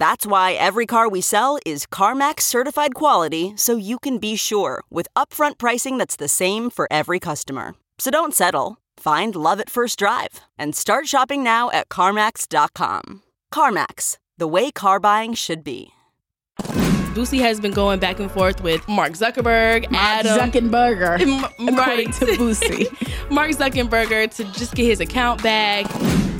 That's 0.00 0.26
why 0.26 0.52
every 0.52 0.86
car 0.86 1.10
we 1.10 1.20
sell 1.20 1.58
is 1.66 1.84
CarMax 1.84 2.40
certified 2.40 2.94
quality 2.94 3.52
so 3.54 3.76
you 3.76 3.98
can 3.98 4.16
be 4.16 4.34
sure 4.34 4.82
with 4.88 5.08
upfront 5.14 5.58
pricing 5.58 5.98
that's 5.98 6.16
the 6.16 6.26
same 6.26 6.70
for 6.70 6.88
every 6.90 7.20
customer. 7.20 7.74
So 7.98 8.10
don't 8.10 8.34
settle. 8.34 8.78
Find 8.96 9.36
love 9.36 9.60
at 9.60 9.68
first 9.68 9.98
drive 9.98 10.40
and 10.56 10.74
start 10.74 11.06
shopping 11.06 11.44
now 11.44 11.70
at 11.70 11.90
CarMax.com. 11.90 13.22
CarMax, 13.52 14.16
the 14.38 14.46
way 14.48 14.70
car 14.70 15.00
buying 15.00 15.34
should 15.34 15.62
be. 15.62 15.90
Boosie 17.12 17.40
has 17.40 17.60
been 17.60 17.72
going 17.72 18.00
back 18.00 18.20
and 18.20 18.30
forth 18.30 18.62
with 18.62 18.88
Mark 18.88 19.12
Zuckerberg, 19.12 19.90
Mark 19.90 20.24
Adam, 20.24 20.38
Zuckerberger, 20.50 21.20
M- 21.20 21.44
according 21.44 21.76
right. 21.76 22.14
to 22.14 22.24
Boosie. 22.24 23.30
Mark 23.30 23.50
Zuckerberg 23.50 24.34
to 24.36 24.44
just 24.58 24.74
get 24.74 24.84
his 24.86 25.00
account 25.00 25.42
back. 25.42 25.84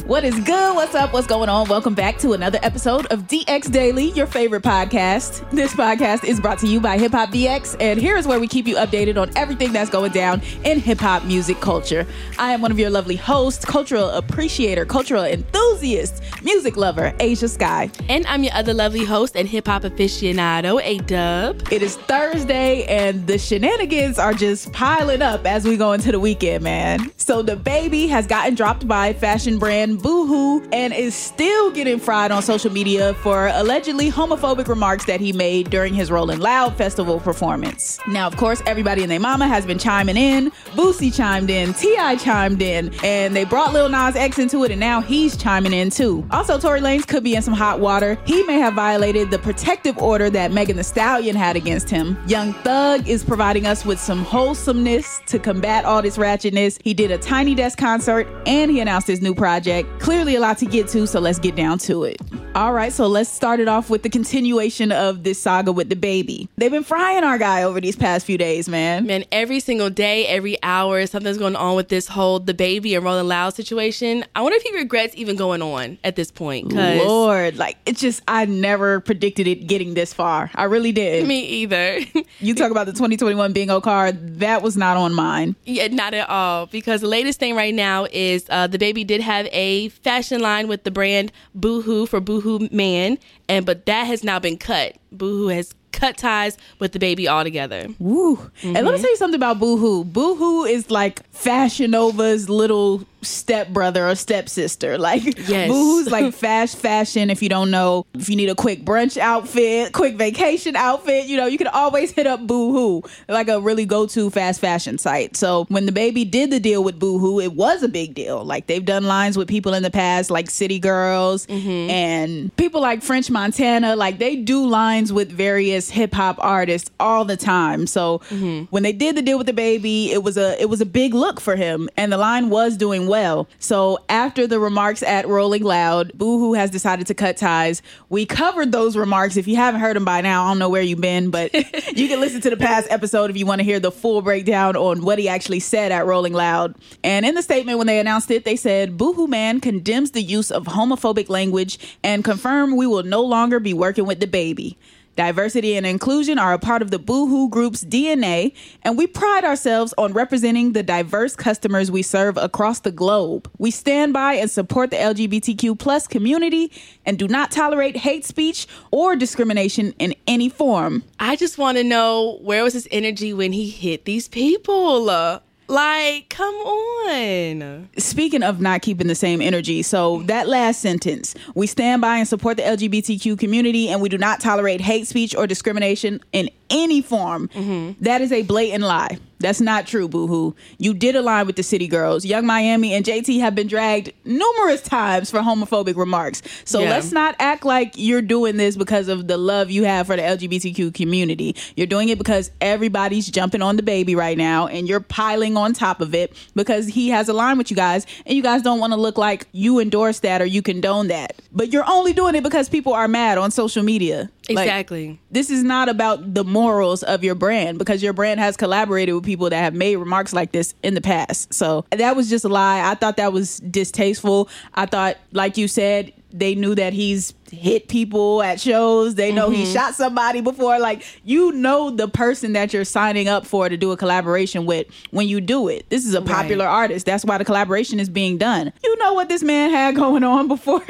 What 0.06 0.24
is 0.24 0.34
good? 0.40 0.74
What's 0.74 0.94
up? 0.94 1.12
What's 1.12 1.26
going 1.26 1.48
on? 1.48 1.68
Welcome 1.68 1.94
back 1.94 2.18
to 2.18 2.32
another 2.32 2.58
episode 2.62 3.06
of 3.06 3.28
DX 3.28 3.70
Daily, 3.70 4.10
your 4.12 4.26
favorite 4.26 4.62
podcast. 4.62 5.48
This 5.50 5.72
podcast 5.72 6.24
is 6.24 6.40
brought 6.40 6.58
to 6.60 6.66
you 6.66 6.80
by 6.80 6.98
Hip 6.98 7.12
Hop 7.12 7.30
DX, 7.30 7.76
and 7.78 8.00
here 8.00 8.16
is 8.16 8.26
where 8.26 8.40
we 8.40 8.48
keep 8.48 8.66
you 8.66 8.76
updated 8.76 9.20
on 9.20 9.30
everything 9.36 9.72
that's 9.72 9.90
going 9.90 10.10
down 10.10 10.42
in 10.64 10.80
hip 10.80 10.98
hop 10.98 11.24
music 11.24 11.60
culture. 11.60 12.06
I 12.38 12.52
am 12.52 12.60
one 12.60 12.72
of 12.72 12.78
your 12.78 12.90
lovely 12.90 13.14
hosts, 13.16 13.64
cultural 13.64 14.10
appreciator, 14.10 14.84
cultural 14.84 15.24
enthusiast, 15.24 16.22
music 16.42 16.76
lover, 16.76 17.14
Asia 17.20 17.48
Sky. 17.48 17.90
And 18.08 18.26
I'm 18.26 18.42
your 18.42 18.54
other 18.54 18.74
lovely 18.74 19.04
host 19.04 19.36
and 19.36 19.46
hip 19.46 19.68
hop 19.68 19.82
aficionado, 19.82 20.80
A 20.82 20.98
Dub. 20.98 21.62
It 21.72 21.82
is 21.82 21.96
Thursday, 21.96 22.84
and 22.84 23.26
the 23.26 23.38
shenanigans 23.38 24.18
are 24.18 24.34
just 24.34 24.72
piling 24.72 25.22
up 25.22 25.46
as 25.46 25.64
we 25.64 25.76
go 25.76 25.92
into 25.92 26.10
the 26.10 26.20
weekend, 26.20 26.64
man. 26.64 27.12
So, 27.16 27.44
DaBaby 27.44 28.08
has 28.08 28.26
gotten 28.26 28.54
dropped 28.54 28.88
by 28.88 29.12
fashion 29.12 29.58
brand 29.58 29.99
Boohoo 30.00 30.66
and 30.72 30.92
is 30.92 31.14
still 31.14 31.70
getting 31.70 31.98
fried 31.98 32.30
on 32.30 32.42
social 32.42 32.70
media 32.70 33.14
for 33.14 33.48
allegedly 33.54 34.10
homophobic 34.10 34.68
remarks 34.68 35.04
that 35.06 35.20
he 35.20 35.32
made 35.32 35.70
during 35.70 35.94
his 35.94 36.10
Rolling 36.10 36.38
Loud 36.38 36.76
festival 36.76 37.20
performance. 37.20 37.98
Now, 38.08 38.26
of 38.26 38.36
course, 38.36 38.62
everybody 38.66 39.02
and 39.02 39.10
their 39.10 39.20
mama 39.20 39.46
has 39.46 39.66
been 39.66 39.78
chiming 39.78 40.16
in. 40.16 40.50
Boosie 40.72 41.14
chimed 41.14 41.50
in, 41.50 41.74
T.I. 41.74 42.16
chimed 42.16 42.62
in, 42.62 42.92
and 43.04 43.34
they 43.36 43.44
brought 43.44 43.72
Lil 43.72 43.88
Nas 43.88 44.16
X 44.16 44.38
into 44.38 44.64
it, 44.64 44.70
and 44.70 44.80
now 44.80 45.00
he's 45.00 45.36
chiming 45.36 45.72
in 45.72 45.90
too. 45.90 46.26
Also, 46.30 46.58
Tory 46.58 46.80
Lanez 46.80 47.06
could 47.06 47.24
be 47.24 47.34
in 47.34 47.42
some 47.42 47.54
hot 47.54 47.80
water. 47.80 48.18
He 48.24 48.42
may 48.44 48.58
have 48.58 48.74
violated 48.74 49.30
the 49.30 49.38
protective 49.38 49.96
order 49.98 50.30
that 50.30 50.52
Megan 50.52 50.76
Thee 50.76 50.82
Stallion 50.82 51.36
had 51.36 51.56
against 51.56 51.90
him. 51.90 52.16
Young 52.26 52.52
Thug 52.52 53.08
is 53.08 53.24
providing 53.24 53.66
us 53.66 53.84
with 53.84 54.00
some 54.00 54.24
wholesomeness 54.24 55.20
to 55.26 55.38
combat 55.38 55.84
all 55.84 56.02
this 56.02 56.16
ratchetness. 56.16 56.78
He 56.82 56.94
did 56.94 57.10
a 57.10 57.18
Tiny 57.18 57.54
Desk 57.54 57.78
concert 57.78 58.26
and 58.46 58.70
he 58.70 58.80
announced 58.80 59.06
his 59.06 59.20
new 59.20 59.34
project. 59.34 59.79
Clearly, 59.98 60.36
a 60.36 60.40
lot 60.40 60.58
to 60.58 60.66
get 60.66 60.88
to, 60.88 61.06
so 61.06 61.20
let's 61.20 61.38
get 61.38 61.56
down 61.56 61.78
to 61.80 62.04
it. 62.04 62.20
All 62.54 62.72
right, 62.72 62.92
so 62.92 63.06
let's 63.06 63.30
start 63.30 63.60
it 63.60 63.68
off 63.68 63.90
with 63.90 64.02
the 64.02 64.10
continuation 64.10 64.90
of 64.90 65.22
this 65.22 65.40
saga 65.40 65.70
with 65.70 65.88
DaBaby. 65.88 66.48
They've 66.56 66.70
been 66.70 66.82
frying 66.82 67.22
our 67.22 67.38
guy 67.38 67.62
over 67.62 67.80
these 67.80 67.94
past 67.94 68.26
few 68.26 68.36
days, 68.36 68.68
man. 68.68 69.06
Man, 69.06 69.24
every 69.30 69.60
single 69.60 69.88
day, 69.88 70.26
every 70.26 70.60
hour, 70.62 71.06
something's 71.06 71.38
going 71.38 71.54
on 71.54 71.76
with 71.76 71.88
this 71.88 72.08
whole 72.08 72.40
DaBaby 72.40 72.96
and 72.96 73.04
Rolling 73.04 73.28
Loud 73.28 73.54
situation. 73.54 74.24
I 74.34 74.42
wonder 74.42 74.56
if 74.56 74.62
he 74.62 74.76
regrets 74.76 75.14
even 75.16 75.36
going 75.36 75.62
on 75.62 75.98
at 76.02 76.16
this 76.16 76.32
point. 76.32 76.72
Lord, 76.72 77.56
like 77.56 77.76
it's 77.86 78.00
just 78.00 78.22
I 78.26 78.46
never 78.46 78.98
predicted 78.98 79.46
it 79.46 79.68
getting 79.68 79.94
this 79.94 80.12
far. 80.12 80.50
I 80.56 80.64
really 80.64 80.90
did. 80.92 81.28
Me 81.28 81.40
either. 81.40 82.00
you 82.40 82.54
talk 82.56 82.72
about 82.72 82.86
the 82.86 82.92
2021 82.92 83.52
bingo 83.52 83.80
card, 83.80 84.40
that 84.40 84.60
was 84.62 84.76
not 84.76 84.96
on 84.96 85.14
mine. 85.14 85.54
Yeah, 85.64 85.86
not 85.86 86.14
at 86.14 86.28
all. 86.28 86.66
Because 86.66 87.00
the 87.00 87.08
latest 87.08 87.38
thing 87.38 87.54
right 87.54 87.74
now 87.74 88.06
is 88.10 88.44
uh, 88.50 88.66
DaBaby 88.66 89.06
did 89.06 89.20
have 89.20 89.46
a 89.52 89.69
fashion 89.88 90.40
line 90.40 90.68
with 90.68 90.84
the 90.84 90.90
brand 90.90 91.32
Boohoo 91.54 92.06
for 92.06 92.20
Boohoo 92.20 92.68
Man, 92.70 93.18
and 93.48 93.64
but 93.64 93.86
that 93.86 94.04
has 94.04 94.22
now 94.24 94.38
been 94.38 94.56
cut. 94.56 94.96
Boohoo 95.12 95.48
has 95.48 95.74
cut 95.92 96.16
ties 96.16 96.56
with 96.78 96.92
DaBaby 96.92 97.26
altogether. 97.26 97.88
Woo. 97.98 98.50
And 98.62 98.74
let 98.74 98.84
me 98.84 98.90
mm-hmm. 98.90 99.02
tell 99.02 99.10
you 99.10 99.16
something 99.16 99.38
about 99.38 99.58
Boohoo. 99.58 100.04
Boohoo 100.04 100.64
is 100.64 100.90
like 100.90 101.28
Fashion 101.30 101.90
Nova's 101.90 102.48
little 102.48 103.04
stepbrother 103.22 104.08
or 104.08 104.14
stepsister. 104.14 104.98
Like 104.98 105.38
Yes. 105.48 105.68
Boohoo's 105.68 106.10
like 106.10 106.32
fast 106.46 106.76
fashion 106.76 107.30
if 107.30 107.42
you 107.42 107.48
don't 107.48 107.70
know. 107.70 108.06
If 108.14 108.28
you 108.28 108.36
need 108.36 108.48
a 108.48 108.54
quick 108.54 108.84
brunch 108.84 109.16
outfit, 109.16 109.92
quick 109.92 110.16
vacation 110.16 110.76
outfit, 110.76 111.26
you 111.26 111.36
know, 111.36 111.46
you 111.46 111.58
can 111.58 111.66
always 111.66 112.10
hit 112.12 112.26
up 112.26 112.46
Boohoo. 112.46 113.02
Like 113.28 113.48
a 113.48 113.60
really 113.60 113.86
go-to 113.86 114.30
fast 114.30 114.60
fashion 114.60 114.98
site. 114.98 115.36
So 115.36 115.66
when 115.68 115.86
DaBaby 115.86 116.30
did 116.30 116.50
the 116.50 116.60
deal 116.60 116.84
with 116.84 116.98
Boohoo, 116.98 117.40
it 117.40 117.54
was 117.54 117.82
a 117.82 117.88
big 117.88 118.14
deal. 118.14 118.44
Like 118.44 118.66
they've 118.66 118.84
done 118.84 119.04
lines 119.04 119.36
with 119.36 119.48
people 119.48 119.74
in 119.74 119.82
the 119.82 119.90
past 119.90 120.30
like 120.30 120.50
City 120.50 120.78
Girls 120.78 121.46
mm-hmm. 121.46 121.90
and 121.90 122.56
people 122.56 122.80
like 122.80 123.02
French 123.02 123.30
Montana. 123.30 123.96
Like 123.96 124.18
they 124.18 124.36
do 124.36 124.66
lines 124.66 125.12
with 125.12 125.30
various 125.30 125.90
hip 125.90 126.12
hop 126.14 126.36
artists 126.40 126.90
all 127.00 127.24
the 127.24 127.36
time. 127.36 127.86
So 127.86 128.18
mm-hmm. 128.28 128.64
when 128.70 128.82
they 128.82 128.92
did 128.92 129.16
the 129.16 129.22
deal 129.22 129.38
with 129.38 129.46
DaBaby, 129.46 130.08
it 130.08 130.22
was 130.22 130.36
a 130.36 130.60
it 130.60 130.68
was 130.68 130.80
a 130.80 130.86
big 130.86 131.14
look 131.14 131.40
for 131.40 131.56
him, 131.56 131.88
and 131.96 132.12
the 132.12 132.18
line 132.18 132.50
was 132.50 132.76
doing 132.76 133.06
well. 133.10 133.48
So 133.58 133.98
after 134.08 134.46
the 134.46 134.58
remarks 134.58 135.02
at 135.02 135.28
Rolling 135.28 135.62
Loud, 135.62 136.12
Boohoo 136.14 136.54
has 136.54 136.70
decided 136.70 137.06
to 137.08 137.14
cut 137.14 137.36
ties. 137.36 137.82
We 138.08 138.24
covered 138.24 138.72
those 138.72 138.96
remarks. 138.96 139.36
If 139.36 139.46
you 139.46 139.56
haven't 139.56 139.80
heard 139.80 139.96
them 139.96 140.06
by 140.06 140.22
now, 140.22 140.46
I 140.46 140.50
don't 140.50 140.58
know 140.58 140.70
where 140.70 140.80
you've 140.80 141.00
been, 141.00 141.30
but 141.30 141.52
you 141.96 142.08
can 142.08 142.20
listen 142.20 142.40
to 142.40 142.50
the 142.50 142.56
past 142.56 142.86
episode 142.90 143.28
if 143.28 143.36
you 143.36 143.44
want 143.44 143.58
to 143.58 143.64
hear 143.64 143.80
the 143.80 143.92
full 143.92 144.22
breakdown 144.22 144.76
on 144.76 145.02
what 145.02 145.18
he 145.18 145.28
actually 145.28 145.60
said 145.60 145.92
at 145.92 146.06
Rolling 146.06 146.32
Loud. 146.32 146.76
And 147.04 147.26
in 147.26 147.34
the 147.34 147.42
statement 147.42 147.76
when 147.76 147.86
they 147.86 147.98
announced 147.98 148.30
it, 148.30 148.44
they 148.44 148.56
said 148.56 148.96
Boohoo 148.96 149.26
Man 149.26 149.60
condemns 149.60 150.12
the 150.12 150.22
use 150.22 150.50
of 150.50 150.64
homophobic 150.64 151.28
language 151.28 151.98
and 152.02 152.24
confirm 152.24 152.76
we 152.76 152.86
will 152.86 153.02
no 153.02 153.22
longer 153.22 153.60
be 153.60 153.74
working 153.74 154.06
with 154.06 154.20
DaBaby. 154.20 154.76
Diversity 155.20 155.76
and 155.76 155.84
inclusion 155.84 156.38
are 156.38 156.54
a 156.54 156.58
part 156.58 156.80
of 156.80 156.90
the 156.90 156.98
Boohoo 156.98 157.50
Group's 157.50 157.84
DNA, 157.84 158.54
and 158.84 158.96
we 158.96 159.06
pride 159.06 159.44
ourselves 159.44 159.92
on 159.98 160.14
representing 160.14 160.72
the 160.72 160.82
diverse 160.82 161.36
customers 161.36 161.90
we 161.90 162.00
serve 162.00 162.38
across 162.38 162.80
the 162.80 162.90
globe. 162.90 163.46
We 163.58 163.70
stand 163.70 164.14
by 164.14 164.32
and 164.36 164.50
support 164.50 164.90
the 164.90 164.96
LGBTQ 164.96 165.78
plus 165.78 166.06
community 166.06 166.72
and 167.04 167.18
do 167.18 167.28
not 167.28 167.50
tolerate 167.50 167.98
hate 167.98 168.24
speech 168.24 168.66
or 168.92 169.14
discrimination 169.14 169.92
in 169.98 170.14
any 170.26 170.48
form. 170.48 171.04
I 171.18 171.36
just 171.36 171.58
want 171.58 171.76
to 171.76 171.84
know 171.84 172.38
where 172.40 172.64
was 172.64 172.72
his 172.72 172.88
energy 172.90 173.34
when 173.34 173.52
he 173.52 173.68
hit 173.68 174.06
these 174.06 174.26
people? 174.26 175.10
Uh, 175.10 175.40
like, 175.70 176.28
come 176.28 176.54
on. 176.54 177.88
Speaking 177.96 178.42
of 178.42 178.60
not 178.60 178.82
keeping 178.82 179.06
the 179.06 179.14
same 179.14 179.40
energy, 179.40 179.82
so 179.82 180.22
that 180.22 180.48
last 180.48 180.80
sentence, 180.80 181.34
we 181.54 181.66
stand 181.66 182.02
by 182.02 182.18
and 182.18 182.28
support 182.28 182.56
the 182.56 182.62
LGBTQ 182.64 183.38
community 183.38 183.88
and 183.88 184.00
we 184.02 184.08
do 184.08 184.18
not 184.18 184.40
tolerate 184.40 184.80
hate 184.80 185.06
speech 185.06 185.34
or 185.34 185.46
discrimination 185.46 186.20
in 186.32 186.50
any 186.70 187.02
form. 187.02 187.48
Mm-hmm. 187.48 188.02
That 188.04 188.20
is 188.20 188.32
a 188.32 188.42
blatant 188.42 188.84
lie. 188.84 189.18
That's 189.40 189.60
not 189.62 189.86
true, 189.86 190.06
boohoo. 190.06 190.52
You 190.76 190.92
did 190.92 191.16
align 191.16 191.46
with 191.46 191.56
the 191.56 191.62
City 191.62 191.88
Girls. 191.88 192.26
Young 192.26 192.44
Miami 192.44 192.92
and 192.92 193.06
JT 193.06 193.40
have 193.40 193.54
been 193.54 193.68
dragged 193.68 194.12
numerous 194.26 194.82
times 194.82 195.30
for 195.30 195.38
homophobic 195.40 195.96
remarks. 195.96 196.42
So 196.66 196.80
Yeah. 196.80 196.90
let's 196.90 197.10
not 197.10 197.36
act 197.38 197.64
like 197.64 197.94
you're 197.96 198.20
doing 198.20 198.58
this 198.58 198.76
because 198.76 199.08
of 199.08 199.28
the 199.28 199.38
love 199.38 199.70
you 199.70 199.84
have 199.84 200.08
for 200.08 200.16
the 200.16 200.20
LGBTQ 200.22 200.90
community. 200.92 201.56
You're 201.74 201.86
doing 201.86 202.10
it 202.10 202.18
because 202.18 202.50
everybody's 202.60 203.30
jumping 203.30 203.62
on 203.62 203.78
DaBaby 203.78 204.14
right 204.14 204.36
now 204.36 204.66
and 204.66 204.86
you're 204.86 205.00
piling 205.00 205.56
on 205.56 205.72
top 205.72 206.02
of 206.02 206.14
it 206.14 206.34
because 206.54 206.86
he 206.88 207.08
has 207.08 207.26
aligned 207.30 207.56
with 207.56 207.70
you 207.70 207.76
guys 207.78 208.06
and 208.26 208.36
you 208.36 208.42
guys 208.42 208.60
don't 208.60 208.78
want 208.78 208.92
to 208.92 208.98
look 208.98 209.16
like 209.16 209.46
you 209.52 209.80
endorse 209.80 210.20
that 210.20 210.42
or 210.42 210.46
you 210.46 210.60
condone 210.60 211.08
that. 211.08 211.40
But 211.50 211.72
you're 211.72 211.88
only 211.88 212.12
doing 212.12 212.34
it 212.34 212.42
because 212.42 212.68
people 212.68 212.92
are 212.92 213.08
mad 213.08 213.38
on 213.38 213.50
social 213.50 213.82
media. 213.82 214.28
Like, 214.50 214.66
Exactly. 214.66 215.18
this 215.30 215.48
is 215.48 215.62
not 215.62 215.88
about 215.88 216.34
the 216.34 216.44
morals 216.60 217.02
of 217.02 217.24
your 217.24 217.34
brand 217.34 217.78
because 217.78 218.02
your 218.02 218.12
brand 218.12 218.38
has 218.38 218.54
collaborated 218.54 219.14
with 219.14 219.24
people 219.24 219.48
that 219.48 219.62
have 219.62 219.74
made 219.74 219.96
remarks 219.96 220.34
like 220.34 220.52
this 220.52 220.74
in 220.82 220.92
the 220.92 221.00
past. 221.00 221.54
So 221.54 221.86
that 221.90 222.16
was 222.16 222.28
just 222.28 222.44
a 222.44 222.48
lie. 222.48 222.90
I 222.90 222.94
thought 222.94 223.16
that 223.16 223.32
was 223.32 223.58
distasteful. 223.60 224.50
I 224.74 224.84
thought, 224.84 225.16
like 225.32 225.56
you 225.56 225.68
said, 225.68 226.12
they 226.32 226.54
knew 226.54 226.74
that 226.74 226.92
he's 226.92 227.34
hit 227.50 227.88
people 227.88 228.42
at 228.42 228.60
shows. 228.60 229.16
They 229.16 229.32
know 229.32 229.50
he 229.50 229.64
mm-hmm. 229.64 229.72
shot 229.72 229.94
somebody 229.94 230.40
before. 230.40 230.78
Like 230.78 231.04
you 231.24 231.52
know 231.52 231.90
the 231.90 232.08
person 232.08 232.52
that 232.52 232.72
you're 232.72 232.84
signing 232.84 233.28
up 233.28 233.46
for 233.46 233.68
to 233.68 233.76
do 233.76 233.90
a 233.92 233.96
collaboration 233.96 234.66
with 234.66 234.86
when 235.10 235.28
you 235.28 235.40
do 235.40 235.68
it. 235.68 235.88
This 235.88 236.06
is 236.06 236.14
a 236.14 236.22
popular 236.22 236.66
artist. 236.66 237.06
That's 237.06 237.24
why 237.24 237.38
the 237.38 237.44
collaboration 237.44 237.98
is 237.98 238.08
being 238.08 238.38
done. 238.38 238.72
You 238.84 238.96
know 238.98 239.14
what 239.14 239.28
this 239.28 239.42
man 239.42 239.70
had 239.70 239.94
going 239.96 240.22
on 240.22 240.48
before 240.48 240.84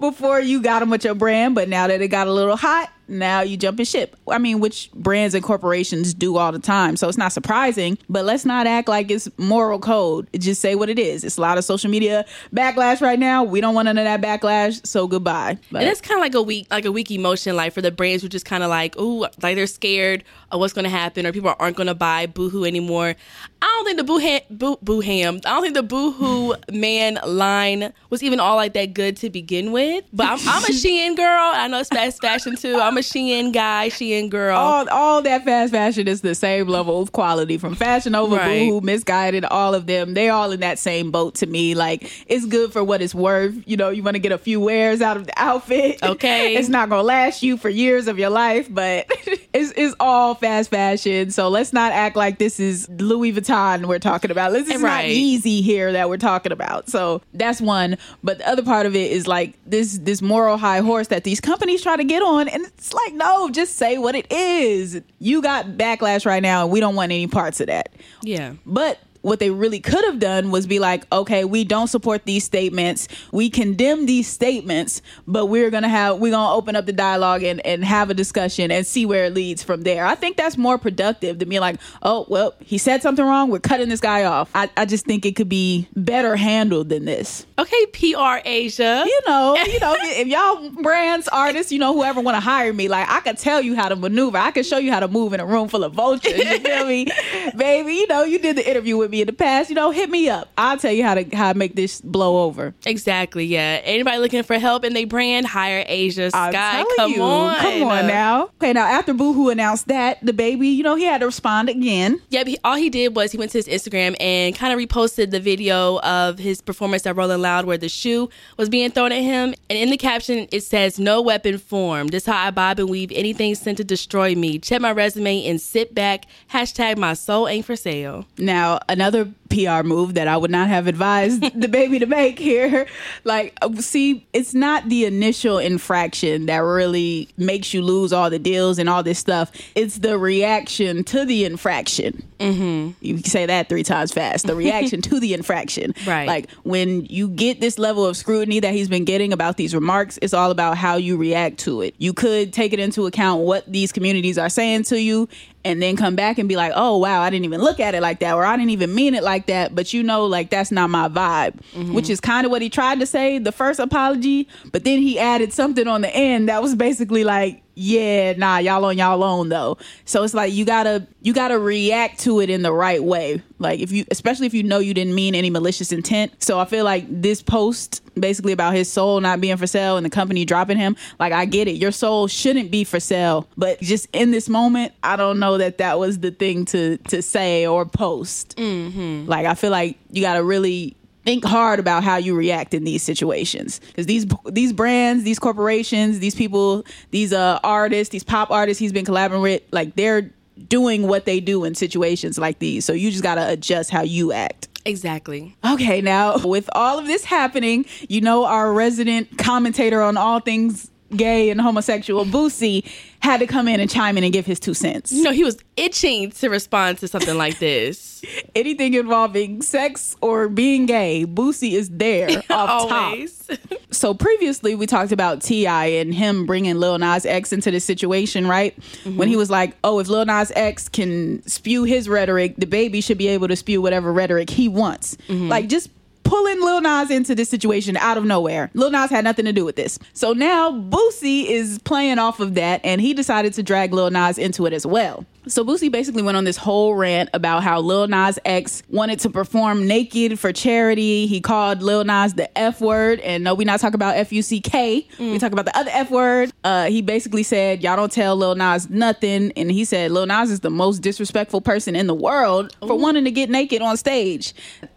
before 0.00 0.40
you 0.40 0.60
got 0.60 0.82
him 0.82 0.90
with 0.90 1.04
your 1.04 1.14
brand, 1.14 1.54
but 1.54 1.68
now 1.68 1.86
that 1.86 2.00
it 2.00 2.08
got 2.08 2.26
a 2.26 2.32
little 2.32 2.56
hot, 2.56 2.90
now 3.10 3.40
you 3.42 3.56
jump 3.56 3.78
and 3.78 3.86
ship. 3.88 4.16
I 4.28 4.38
mean, 4.38 4.60
which 4.60 4.90
brands 4.92 5.34
and 5.34 5.44
corporations 5.44 6.14
do 6.14 6.36
all 6.36 6.52
the 6.52 6.58
time. 6.58 6.96
So 6.96 7.08
it's 7.08 7.18
not 7.18 7.32
surprising, 7.32 7.98
but 8.08 8.24
let's 8.24 8.44
not 8.44 8.66
act 8.66 8.88
like 8.88 9.10
it's 9.10 9.28
moral 9.38 9.78
code. 9.78 10.28
Just 10.38 10.60
say 10.60 10.74
what 10.74 10.88
it 10.88 10.98
is. 10.98 11.24
It's 11.24 11.36
a 11.36 11.40
lot 11.40 11.58
of 11.58 11.64
social 11.64 11.90
media 11.90 12.24
backlash 12.54 13.00
right 13.00 13.18
now. 13.18 13.44
We 13.44 13.60
don't 13.60 13.74
want 13.74 13.86
none 13.86 13.98
of 13.98 14.04
that 14.04 14.20
backlash. 14.22 14.86
So 14.86 15.06
goodbye. 15.06 15.58
But- 15.70 15.82
And 15.82 15.90
it's 15.90 16.00
kind 16.00 16.18
of 16.18 16.22
like 16.22 16.34
a 16.34 16.42
weak, 16.42 16.66
like 16.70 16.84
a 16.84 16.92
weak 16.92 17.10
emotion, 17.10 17.56
like 17.56 17.72
for 17.72 17.82
the 17.82 17.90
brands 17.90 18.22
who 18.22 18.28
just 18.28 18.44
kind 18.46 18.62
of 18.62 18.70
like, 18.70 18.96
ooh, 18.98 19.20
like 19.42 19.56
they're 19.56 19.66
scared 19.66 20.24
of 20.52 20.58
what's 20.60 20.72
going 20.72 20.84
to 20.84 20.90
happen, 20.90 21.26
or 21.26 21.32
people 21.32 21.54
aren't 21.60 21.76
going 21.76 21.86
to 21.86 21.94
buy 21.94 22.26
Boohoo 22.26 22.64
anymore. 22.64 23.14
I 23.62 23.66
don't 23.66 23.84
think 23.84 23.98
the 23.98 24.04
Booham, 24.04 24.40
Boo, 24.50 24.78
Booham, 24.82 25.36
I 25.44 25.50
don't 25.50 25.62
think 25.62 25.74
the 25.74 25.82
Boohoo 25.82 26.54
man 26.72 27.18
line 27.24 27.92
was 28.10 28.22
even 28.22 28.40
all 28.40 28.56
like 28.56 28.72
that 28.72 28.94
good 28.94 29.16
to 29.18 29.30
begin 29.30 29.70
with. 29.72 30.04
But 30.12 30.26
I'm, 30.26 30.38
I'm 30.48 30.64
a 30.64 30.68
Shein 30.68 31.16
girl. 31.16 31.26
I 31.54 31.68
know 31.68 31.78
it's 31.80 31.88
fast 31.88 32.20
fashion 32.20 32.56
too. 32.56 32.76
I'm 32.80 32.96
a 32.96 32.99
Shein 33.00 33.52
guy, 33.52 33.88
Shein 33.90 34.30
girl. 34.30 34.56
all 34.56 34.88
all 34.90 35.22
that 35.22 35.44
fast 35.44 35.72
fashion 35.72 36.08
is 36.08 36.20
the 36.20 36.34
same 36.34 36.66
level 36.68 37.00
of 37.02 37.12
quality 37.12 37.58
from 37.58 37.74
Fashion 37.74 38.12
Nova, 38.12 38.36
Right. 38.36 38.68
Boohoo, 38.68 38.80
Missguided, 38.80 39.46
all 39.50 39.74
of 39.74 39.86
them. 39.86 40.14
They 40.14 40.28
all 40.28 40.50
in 40.52 40.60
that 40.60 40.78
same 40.78 41.10
boat 41.10 41.34
to 41.36 41.46
me. 41.46 41.74
Like 41.74 42.10
it's 42.26 42.46
good 42.46 42.72
for 42.72 42.82
what 42.84 43.02
it's 43.02 43.14
worth. 43.14 43.54
You 43.66 43.76
know, 43.76 43.90
you 43.90 44.02
want 44.02 44.14
to 44.14 44.18
get 44.20 44.32
a 44.32 44.38
few 44.38 44.60
wears 44.60 45.00
out 45.00 45.16
of 45.16 45.26
the 45.26 45.32
outfit. 45.36 46.02
Okay. 46.02 46.54
it's 46.56 46.68
not 46.68 46.88
gonna 46.88 47.02
last 47.02 47.42
you 47.42 47.56
for 47.56 47.68
years 47.68 48.06
of 48.08 48.18
your 48.18 48.30
life, 48.30 48.66
but 48.72 49.06
it's 49.52 49.72
it's 49.76 49.94
all 50.00 50.34
fast 50.34 50.70
fashion. 50.70 51.30
So 51.30 51.48
let's 51.48 51.72
not 51.72 51.92
act 51.92 52.16
like 52.16 52.38
this 52.38 52.60
is 52.60 52.88
Louis 52.88 53.32
Vuitton 53.32 53.86
we're 53.86 53.98
talking 53.98 54.30
about. 54.30 54.52
This 54.52 54.68
is 54.68 54.80
not 54.80 54.88
Right. 54.90 55.10
Yeezy 55.16 55.62
here 55.62 55.92
that 55.92 56.08
we're 56.08 56.16
talking 56.16 56.52
about. 56.52 56.88
So 56.88 57.22
that's 57.34 57.60
one. 57.60 57.96
But 58.24 58.38
the 58.38 58.48
other 58.48 58.62
part 58.62 58.86
of 58.86 58.94
it 58.96 59.10
is 59.12 59.26
like 59.26 59.54
this 59.66 59.98
this 59.98 60.20
moral 60.22 60.56
high 60.56 60.80
horse 60.80 61.08
that 61.08 61.24
these 61.24 61.40
companies 61.40 61.82
try 61.82 61.96
to 61.96 62.04
get 62.04 62.22
on, 62.22 62.48
and 62.48 62.66
it's 62.90 62.94
like 62.94 63.14
no, 63.14 63.50
just 63.50 63.76
say 63.76 63.98
what 63.98 64.14
it 64.16 64.30
is. 64.32 65.00
You 65.20 65.42
got 65.42 65.66
backlash 65.66 66.26
right 66.26 66.42
now, 66.42 66.64
and 66.64 66.72
we 66.72 66.80
don't 66.80 66.96
want 66.96 67.12
any 67.12 67.26
parts 67.28 67.60
of 67.60 67.68
that. 67.68 67.92
yeah. 68.22 68.54
But 68.66 68.98
what 69.22 69.38
they 69.38 69.50
really 69.50 69.80
could 69.80 70.04
have 70.04 70.18
done 70.18 70.50
was 70.50 70.66
be 70.66 70.78
like, 70.78 71.06
okay, 71.12 71.44
we 71.44 71.64
don't 71.64 71.88
support 71.88 72.24
these 72.24 72.44
statements. 72.44 73.08
We 73.32 73.50
condemn 73.50 74.06
these 74.06 74.26
statements, 74.26 75.02
but 75.26 75.46
we're 75.46 75.70
gonna 75.70 75.88
have 75.88 76.18
we're 76.18 76.32
gonna 76.32 76.54
open 76.54 76.76
up 76.76 76.86
the 76.86 76.92
dialogue 76.92 77.42
and, 77.42 77.64
and 77.66 77.84
have 77.84 78.10
a 78.10 78.14
discussion 78.14 78.70
and 78.70 78.86
see 78.86 79.06
where 79.06 79.26
it 79.26 79.34
leads 79.34 79.62
from 79.62 79.82
there. 79.82 80.04
I 80.04 80.14
think 80.14 80.36
that's 80.36 80.56
more 80.56 80.78
productive 80.78 81.38
than 81.38 81.48
being 81.48 81.60
like, 81.60 81.80
oh 82.02 82.26
well, 82.28 82.54
he 82.60 82.78
said 82.78 83.02
something 83.02 83.24
wrong, 83.24 83.50
we're 83.50 83.60
cutting 83.60 83.88
this 83.88 84.00
guy 84.00 84.24
off. 84.24 84.50
I, 84.54 84.70
I 84.76 84.84
just 84.84 85.04
think 85.04 85.26
it 85.26 85.36
could 85.36 85.48
be 85.48 85.88
better 85.94 86.36
handled 86.36 86.88
than 86.88 87.04
this. 87.04 87.46
Okay, 87.58 87.86
PR 87.86 88.40
Asia. 88.44 89.04
You 89.06 89.20
know, 89.26 89.56
you 89.66 89.80
know, 89.80 89.96
if 89.98 90.26
y'all 90.26 90.70
brands, 90.82 91.28
artists, 91.28 91.72
you 91.72 91.78
know, 91.78 91.94
whoever 91.94 92.20
want 92.20 92.36
to 92.36 92.40
hire 92.40 92.72
me, 92.72 92.88
like 92.88 93.08
I 93.08 93.20
could 93.20 93.38
tell 93.38 93.60
you 93.60 93.76
how 93.76 93.88
to 93.88 93.96
maneuver. 93.96 94.38
I 94.38 94.50
could 94.50 94.66
show 94.66 94.78
you 94.78 94.92
how 94.92 95.00
to 95.00 95.08
move 95.08 95.32
in 95.32 95.40
a 95.40 95.46
room 95.46 95.68
full 95.68 95.84
of 95.84 95.92
vultures. 95.92 96.36
You 96.36 96.58
feel 96.60 96.86
me, 96.86 97.06
baby? 97.56 97.94
You 97.94 98.06
know, 98.06 98.24
you 98.24 98.38
did 98.38 98.56
the 98.56 98.68
interview 98.68 98.96
with 98.96 99.09
me 99.10 99.20
in 99.20 99.26
the 99.26 99.32
past. 99.32 99.68
You 99.68 99.76
know, 99.76 99.90
hit 99.90 100.10
me 100.10 100.28
up. 100.28 100.48
I'll 100.56 100.78
tell 100.78 100.92
you 100.92 101.04
how 101.04 101.14
to 101.14 101.24
how 101.36 101.52
to 101.52 101.58
make 101.58 101.74
this 101.74 102.00
blow 102.00 102.44
over. 102.44 102.74
Exactly. 102.86 103.44
Yeah. 103.44 103.80
Anybody 103.84 104.18
looking 104.18 104.42
for 104.42 104.58
help 104.58 104.84
in 104.84 104.94
their 104.94 105.06
brand, 105.06 105.46
hire 105.46 105.84
Asia 105.86 106.30
I'm 106.32 106.52
Sky. 106.52 106.84
Come 106.96 107.12
you, 107.12 107.22
on, 107.22 107.56
come 107.56 107.82
on 107.84 108.06
now. 108.06 108.44
Okay, 108.60 108.72
now 108.72 108.86
after 108.86 109.14
Boohoo 109.14 109.50
announced 109.50 109.88
that 109.88 110.24
DaBaby, 110.24 110.74
you 110.74 110.82
know, 110.82 110.94
he 110.94 111.04
had 111.04 111.20
to 111.20 111.26
respond 111.26 111.68
again. 111.68 112.20
Yeah, 112.30 112.44
he, 112.44 112.58
all 112.64 112.76
he 112.76 112.90
did 112.90 113.14
was 113.16 113.32
he 113.32 113.38
went 113.38 113.50
to 113.52 113.58
his 113.58 113.66
Instagram 113.66 114.16
and 114.20 114.54
kind 114.54 114.72
of 114.72 114.78
reposted 114.78 115.30
the 115.30 115.40
video 115.40 116.00
of 116.00 116.38
his 116.38 116.60
performance 116.60 117.06
at 117.06 117.16
Rolling 117.16 117.40
Loud 117.40 117.64
where 117.66 117.78
the 117.78 117.88
shoe 117.88 118.28
was 118.56 118.68
being 118.68 118.90
thrown 118.90 119.12
at 119.12 119.22
him. 119.22 119.54
And 119.68 119.78
in 119.78 119.90
the 119.90 119.96
caption, 119.96 120.48
it 120.52 120.62
says, 120.62 120.98
No 120.98 121.20
weapon 121.22 121.58
formed. 121.58 122.10
This 122.10 122.26
how 122.26 122.46
I 122.46 122.50
bob 122.50 122.78
and 122.78 122.88
weave 122.88 123.10
anything 123.12 123.54
sent 123.54 123.78
to 123.78 123.84
destroy 123.84 124.34
me. 124.34 124.58
Check 124.58 124.80
my 124.80 124.92
resume 124.92 125.46
and 125.46 125.60
sit 125.60 125.94
back. 125.94 126.26
Hashtag 126.52 126.96
my 126.96 127.14
soul 127.14 127.48
ain't 127.48 127.64
for 127.64 127.76
sale. 127.76 128.26
Now, 128.38 128.78
another 129.00 129.32
PR 129.48 129.82
move 129.82 130.14
that 130.14 130.28
I 130.28 130.36
would 130.36 130.50
not 130.50 130.68
have 130.68 130.86
advised 130.86 131.42
DaBaby 131.42 132.00
to 132.00 132.06
make 132.06 132.38
here. 132.38 132.86
Like, 133.24 133.58
see, 133.78 134.26
it's 134.32 134.54
not 134.54 134.88
the 134.88 135.06
initial 135.06 135.58
infraction 135.58 136.46
that 136.46 136.58
really 136.58 137.28
makes 137.36 137.74
you 137.74 137.82
lose 137.82 138.12
all 138.12 138.30
the 138.30 138.38
deals 138.38 138.78
and 138.78 138.88
all 138.88 139.02
this 139.02 139.18
stuff. 139.18 139.50
It's 139.74 139.98
the 139.98 140.18
reaction 140.18 141.02
to 141.04 141.24
the 141.24 141.44
infraction. 141.44 142.22
Mm-hmm. 142.38 143.04
You 143.04 143.14
can 143.14 143.24
say 143.24 143.46
that 143.46 143.68
three 143.68 143.82
times 143.82 144.12
fast. 144.12 144.46
The 144.46 144.54
reaction 144.54 145.02
to 145.02 145.18
the 145.20 145.34
infraction. 145.34 145.94
Right. 146.10 146.26
Like, 146.26 146.50
when 146.64 147.04
you 147.04 147.28
get 147.28 147.60
this 147.60 147.78
level 147.78 148.04
of 148.04 148.16
scrutiny 148.16 148.58
that 148.60 148.72
he's 148.72 148.88
been 148.88 149.04
getting 149.04 149.32
about 149.32 149.58
these 149.58 149.74
remarks, 149.74 150.18
it's 150.22 150.34
all 150.34 150.50
about 150.50 150.76
how 150.76 150.96
you 150.96 151.16
react 151.16 151.58
to 151.58 151.82
it. 151.82 151.94
You 151.98 152.12
could 152.12 152.52
take 152.52 152.72
it 152.72 152.80
into 152.80 153.06
account 153.06 153.42
what 153.42 153.70
these 153.70 153.92
communities 153.92 154.38
are 154.38 154.48
saying 154.48 154.84
to 154.84 155.00
you 155.00 155.28
and 155.64 155.82
then 155.82 155.96
come 155.96 156.16
back 156.16 156.38
and 156.38 156.48
be 156.48 156.56
like, 156.56 156.72
oh, 156.74 156.96
wow, 156.98 157.20
I 157.20 157.30
didn't 157.30 157.44
even 157.44 157.60
look 157.60 157.80
at 157.80 157.94
it 157.94 158.00
like 158.00 158.20
that, 158.20 158.34
or 158.34 158.44
I 158.44 158.56
didn't 158.56 158.70
even 158.70 158.94
mean 158.94 159.14
it 159.14 159.22
like 159.22 159.46
that. 159.46 159.74
But 159.74 159.92
you 159.92 160.02
know, 160.02 160.24
like, 160.24 160.50
that's 160.50 160.70
not 160.70 160.90
my 160.90 161.08
vibe, 161.08 161.60
mm-hmm. 161.72 161.92
which 161.92 162.08
is 162.08 162.20
kind 162.20 162.44
of 162.46 162.50
what 162.50 162.62
he 162.62 162.70
tried 162.70 163.00
to 163.00 163.06
say 163.06 163.38
the 163.38 163.52
first 163.52 163.78
apology. 163.78 164.48
But 164.72 164.84
then 164.84 165.00
he 165.00 165.18
added 165.18 165.52
something 165.52 165.86
on 165.86 166.00
the 166.00 166.14
end 166.14 166.48
that 166.48 166.62
was 166.62 166.74
basically 166.74 167.24
like, 167.24 167.62
yeah, 167.82 168.34
nah, 168.34 168.58
y'all 168.58 168.84
on 168.84 168.98
y'all 168.98 169.24
own 169.24 169.48
though. 169.48 169.78
So 170.04 170.22
it's 170.22 170.34
like 170.34 170.52
you 170.52 170.66
gotta 170.66 171.06
you 171.22 171.32
gotta 171.32 171.58
react 171.58 172.20
to 172.20 172.40
it 172.40 172.50
in 172.50 172.60
the 172.60 172.72
right 172.74 173.02
way. 173.02 173.42
Like 173.58 173.80
if 173.80 173.90
you 173.90 174.04
especially 174.10 174.46
if 174.46 174.52
you 174.52 174.62
know 174.62 174.80
you 174.80 174.92
didn't 174.92 175.14
mean 175.14 175.34
any 175.34 175.48
malicious 175.48 175.90
intent. 175.90 176.42
So 176.42 176.60
I 176.60 176.66
feel 176.66 176.84
like 176.84 177.06
this 177.08 177.40
post 177.40 178.02
basically 178.20 178.52
about 178.52 178.74
his 178.74 178.92
soul 178.92 179.18
not 179.22 179.40
being 179.40 179.56
for 179.56 179.66
sale 179.66 179.96
and 179.96 180.04
the 180.04 180.10
company 180.10 180.44
dropping 180.44 180.76
him, 180.76 180.94
like 181.18 181.32
I 181.32 181.46
get 181.46 181.68
it. 181.68 181.76
Your 181.76 181.90
soul 181.90 182.28
shouldn't 182.28 182.70
be 182.70 182.84
for 182.84 183.00
sale, 183.00 183.48
but 183.56 183.80
just 183.80 184.08
in 184.12 184.30
this 184.30 184.50
moment, 184.50 184.92
I 185.02 185.16
don't 185.16 185.38
know 185.38 185.56
that 185.56 185.78
that 185.78 185.98
was 185.98 186.18
the 186.18 186.32
thing 186.32 186.66
to 186.66 186.98
to 187.08 187.22
say 187.22 187.66
or 187.66 187.86
post. 187.86 188.58
Mm-hmm. 188.58 189.26
Like 189.26 189.46
I 189.46 189.54
feel 189.54 189.70
like 189.70 189.96
you 190.10 190.20
gotta 190.20 190.44
really 190.44 190.98
think 191.24 191.44
hard 191.44 191.78
about 191.78 192.02
how 192.02 192.16
you 192.16 192.34
react 192.34 192.74
in 192.74 192.84
these 192.84 193.02
situations. 193.02 193.80
Because 193.88 194.06
these 194.06 194.26
these 194.46 194.72
brands 194.72 195.24
these 195.24 195.38
corporations 195.38 196.18
these 196.18 196.34
people 196.34 196.84
these 197.10 197.32
uh 197.32 197.58
artists 197.62 198.12
these 198.12 198.24
pop 198.24 198.50
artists 198.50 198.78
he's 198.78 198.92
been 198.92 199.04
collaborating 199.04 199.42
with 199.42 199.62
like 199.72 199.96
they're 199.96 200.30
doing 200.68 201.06
what 201.06 201.24
they 201.24 201.40
do 201.40 201.64
in 201.64 201.74
situations 201.74 202.38
like 202.38 202.58
these. 202.58 202.84
So 202.84 202.92
you 202.92 203.10
just 203.10 203.22
got 203.22 203.36
to 203.36 203.48
adjust 203.48 203.90
how 203.90 204.02
you 204.02 204.32
act. 204.32 204.68
Exactly. 204.86 205.54
okay 205.64 206.00
now 206.00 206.38
with 206.38 206.68
all 206.74 206.98
of 206.98 207.06
this 207.06 207.22
happening 207.24 207.84
you 208.08 208.22
know 208.22 208.46
our 208.46 208.72
resident 208.72 209.36
commentator 209.36 210.00
on 210.00 210.16
all 210.16 210.40
things 210.40 210.89
gay 211.16 211.50
and 211.50 211.60
homosexual 211.60 212.24
Boosie 212.24 212.84
had 213.20 213.40
to 213.40 213.46
come 213.46 213.68
in 213.68 213.80
and 213.80 213.90
chime 213.90 214.16
in 214.16 214.24
and 214.24 214.32
give 214.32 214.46
his 214.46 214.58
two 214.60 214.74
cents 214.74 215.12
You 215.12 215.22
know, 215.22 215.32
he 215.32 215.44
was 215.44 215.58
itching 215.76 216.30
to 216.32 216.48
respond 216.48 216.98
to 216.98 217.08
something 217.08 217.36
like 217.36 217.58
this. 217.60 218.24
anything 218.54 218.94
involving 218.94 219.62
sex 219.62 220.16
or 220.20 220.48
being 220.48 220.86
gay 220.86 221.26
Boosie 221.26 221.72
is 221.72 221.88
there 221.90 222.28
off 222.50 222.88
top 222.88 223.18
so 223.90 224.14
previously 224.14 224.74
we 224.74 224.86
talked 224.86 225.12
about 225.12 225.42
T.I. 225.42 225.86
and 225.86 226.14
him 226.14 226.46
bringing 226.46 226.76
Lil 226.76 226.98
Nas 226.98 227.26
X 227.26 227.52
into 227.52 227.70
this 227.70 227.84
situation, 227.84 228.46
right? 228.46 228.78
Mm-hmm. 228.78 229.16
When 229.16 229.28
he 229.28 229.36
was 229.36 229.50
like, 229.50 229.76
"Oh, 229.82 229.98
if 229.98 230.08
Lil 230.08 230.24
Nas 230.24 230.52
X 230.54 230.88
can 230.88 231.42
spew 231.46 231.84
his 231.84 232.08
rhetoric, 232.08 232.56
DaBaby 232.56 233.02
should 233.02 233.18
be 233.18 233.26
able 233.28 233.48
to 233.48 233.56
spew 233.56 233.82
whatever 233.82 234.12
rhetoric 234.12 234.48
he 234.50 234.68
wants." 234.68 235.16
Mm-hmm. 235.28 235.48
Like 235.48 235.68
just 235.68 235.90
pulling 236.24 236.60
Lil 236.60 236.80
Nas 236.80 237.10
into 237.10 237.34
this 237.34 237.48
situation 237.48 237.96
out 237.96 238.16
of 238.16 238.24
nowhere. 238.24 238.70
Lil 238.74 238.90
Nas 238.90 239.10
had 239.10 239.24
nothing 239.24 239.44
to 239.44 239.52
do 239.52 239.64
with 239.64 239.76
this. 239.76 239.98
So 240.12 240.32
now 240.32 240.70
Boosie 240.70 241.46
is 241.46 241.78
playing 241.84 242.18
off 242.18 242.40
of 242.40 242.54
that 242.54 242.80
and 242.84 243.00
he 243.00 243.14
decided 243.14 243.52
to 243.54 243.62
drag 243.62 243.92
Lil 243.92 244.10
Nas 244.10 244.38
into 244.38 244.66
it 244.66 244.72
as 244.72 244.86
well. 244.86 245.24
So 245.46 245.64
Boosie 245.64 245.90
basically 245.90 246.22
went 246.22 246.36
on 246.36 246.44
this 246.44 246.58
whole 246.58 246.94
rant 246.94 247.30
about 247.32 247.62
how 247.62 247.80
Lil 247.80 248.06
Nas 248.08 248.38
X 248.44 248.82
wanted 248.90 249.20
to 249.20 249.30
perform 249.30 249.86
naked 249.86 250.38
for 250.38 250.52
charity. 250.52 251.26
He 251.26 251.40
called 251.40 251.82
Lil 251.82 252.04
Nas 252.04 252.34
the 252.34 252.56
F 252.58 252.82
word, 252.82 253.20
and 253.20 253.42
no, 253.42 253.54
we 253.54 253.64
not 253.64 253.80
talk 253.80 253.94
about 253.94 254.16
F 254.16 254.32
U 254.32 254.42
C 254.42 254.60
K. 254.60 255.08
We 255.18 255.38
talk 255.38 255.52
about 255.52 255.64
the 255.64 255.76
other 255.76 255.90
F 255.94 256.10
word. 256.10 256.52
Uh, 256.62 256.86
he 256.86 257.00
basically 257.00 257.42
said, 257.42 257.82
"Y'all 257.82 257.96
don't 257.96 258.12
tell 258.12 258.36
Lil 258.36 258.54
Nas 258.54 258.90
nothing," 258.90 259.50
and 259.56 259.72
he 259.72 259.86
said 259.86 260.10
Lil 260.10 260.26
Nas 260.26 260.50
is 260.50 260.60
the 260.60 260.70
most 260.70 260.98
disrespectful 260.98 261.62
person 261.62 261.96
in 261.96 262.06
the 262.06 262.14
world 262.14 262.76
for 262.86 262.98
wanting 262.98 263.24
to 263.24 263.30
get 263.30 263.48
naked 263.48 263.80
on 263.80 263.96
stage. 263.96 264.52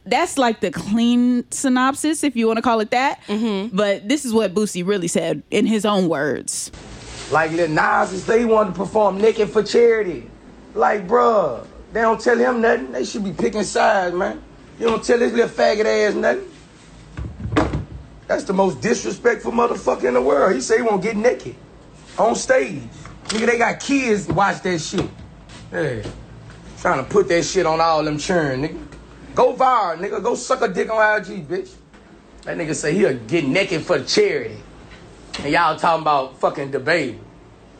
That's 0.05 0.37
like 0.37 0.59
the 0.59 0.71
clean 0.71 1.49
synopsis, 1.51 2.21
if 2.21 2.35
you 2.35 2.47
want 2.47 2.57
to 2.57 2.63
call 2.63 2.81
it 2.81 2.91
that. 2.91 3.21
But 3.71 4.09
this 4.09 4.25
is 4.25 4.33
what 4.33 4.53
Boosie 4.53 4.85
really 4.85 5.07
said 5.07 5.41
in 5.51 5.65
his 5.65 5.85
own 5.85 6.09
words. 6.09 6.69
Like 7.31 7.51
Lil 7.51 7.69
Nas 7.69 8.11
and 8.11 8.19
say 8.19 8.39
he 8.39 8.45
wanted 8.45 8.73
to 8.73 8.77
perform 8.77 9.19
naked 9.19 9.49
for 9.49 9.63
charity. 9.63 10.29
Like, 10.73 11.07
bruh, 11.07 11.65
they 11.91 12.01
don't 12.01 12.19
tell 12.19 12.37
him 12.37 12.61
nothing. 12.61 12.91
They 12.91 13.05
should 13.05 13.23
be 13.23 13.31
picking 13.31 13.63
sides, 13.63 14.15
man. 14.15 14.41
You 14.79 14.87
don't 14.87 15.03
tell 15.03 15.19
this 15.19 15.31
little 15.31 15.49
faggot 15.49 15.85
ass 15.85 16.15
nothing. 16.15 16.49
That's 18.27 18.43
the 18.45 18.53
most 18.53 18.81
disrespectful 18.81 19.51
motherfucker 19.51 20.05
in 20.05 20.15
the 20.15 20.21
world. 20.21 20.55
He 20.55 20.61
say 20.61 20.77
he 20.77 20.81
won't 20.81 21.03
get 21.03 21.15
naked 21.15 21.55
on 22.17 22.35
stage. 22.35 22.81
Nigga, 23.25 23.45
they 23.45 23.57
got 23.57 23.79
kids 23.79 24.27
watch 24.27 24.61
that 24.63 24.79
shit. 24.79 25.07
Yeah. 25.71 26.03
Trying 26.79 27.03
to 27.03 27.09
put 27.09 27.27
that 27.27 27.43
shit 27.43 27.65
on 27.65 27.79
all 27.79 28.03
them 28.03 28.17
churn, 28.17 28.63
nigga. 28.63 28.85
Go 29.35 29.53
viral, 29.55 29.97
nigga. 29.97 30.21
Go 30.21 30.35
suck 30.35 30.61
a 30.61 30.67
dick 30.67 30.89
on 30.89 31.21
IG, 31.21 31.47
bitch. 31.47 31.73
That 32.43 32.57
nigga 32.57 32.75
say 32.75 32.93
he'll 32.93 33.17
get 33.17 33.45
naked 33.45 33.83
for 33.83 34.03
charity. 34.03 34.57
And 35.39 35.51
y'all 35.51 35.77
talking 35.77 36.01
about 36.01 36.39
fucking 36.39 36.71
baby. 36.83 37.19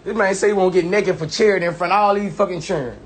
This 0.04 0.16
man 0.16 0.36
say 0.36 0.48
he 0.48 0.54
won't 0.54 0.74
get 0.74 0.84
naked 0.84 1.18
for 1.18 1.28
charity 1.28 1.66
in 1.66 1.74
front 1.74 1.94
of 1.94 2.00
all 2.00 2.14
these 2.16 2.36
fucking 2.36 2.62
churn. 2.62 2.98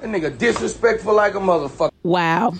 That 0.00 0.08
nigga 0.08 0.36
disrespectful 0.36 1.14
like 1.14 1.34
a 1.34 1.38
motherfucker. 1.38 1.92
Wow. 2.02 2.54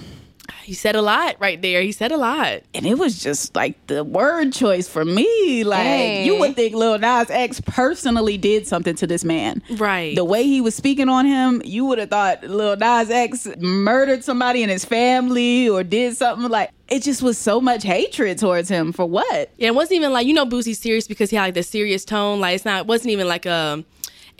He 0.62 0.74
said 0.74 0.96
a 0.96 1.02
lot 1.02 1.36
right 1.40 1.60
there. 1.60 1.82
He 1.82 1.92
said 1.92 2.12
a 2.12 2.16
lot. 2.16 2.62
And 2.74 2.86
it 2.86 2.98
was 2.98 3.22
just 3.22 3.54
like 3.54 3.86
the 3.86 4.04
word 4.04 4.52
choice 4.52 4.88
for 4.88 5.04
me. 5.04 5.64
Like 5.64 5.80
Dang. 5.80 6.26
you 6.26 6.38
would 6.38 6.56
think 6.56 6.74
Lil 6.74 6.98
Nas 6.98 7.30
X 7.30 7.60
personally 7.60 8.36
did 8.38 8.66
something 8.66 8.94
to 8.96 9.06
this 9.06 9.24
man. 9.24 9.62
Right. 9.70 10.14
The 10.14 10.24
way 10.24 10.44
he 10.44 10.60
was 10.60 10.74
speaking 10.74 11.08
on 11.08 11.26
him, 11.26 11.62
you 11.64 11.84
would 11.86 11.98
have 11.98 12.10
thought 12.10 12.42
Lil 12.44 12.76
Nas 12.76 13.10
X 13.10 13.48
murdered 13.58 14.24
somebody 14.24 14.62
in 14.62 14.68
his 14.68 14.84
family 14.84 15.68
or 15.68 15.82
did 15.82 16.16
something 16.16 16.48
like 16.48 16.70
it 16.88 17.02
just 17.02 17.22
was 17.22 17.38
so 17.38 17.60
much 17.60 17.84
hatred 17.84 18.38
towards 18.38 18.68
him 18.68 18.92
for 18.92 19.06
what? 19.06 19.50
Yeah, 19.56 19.68
it 19.68 19.74
wasn't 19.74 19.96
even 19.96 20.12
like 20.12 20.26
you 20.26 20.34
know 20.34 20.46
Boosie's 20.46 20.78
serious 20.78 21.06
because 21.06 21.30
he 21.30 21.36
had 21.36 21.42
like 21.44 21.54
the 21.54 21.62
serious 21.62 22.04
tone. 22.04 22.40
Like 22.40 22.56
it's 22.56 22.64
not. 22.64 22.80
It 22.80 22.86
wasn't 22.86 23.10
even 23.10 23.28
like 23.28 23.46
a 23.46 23.84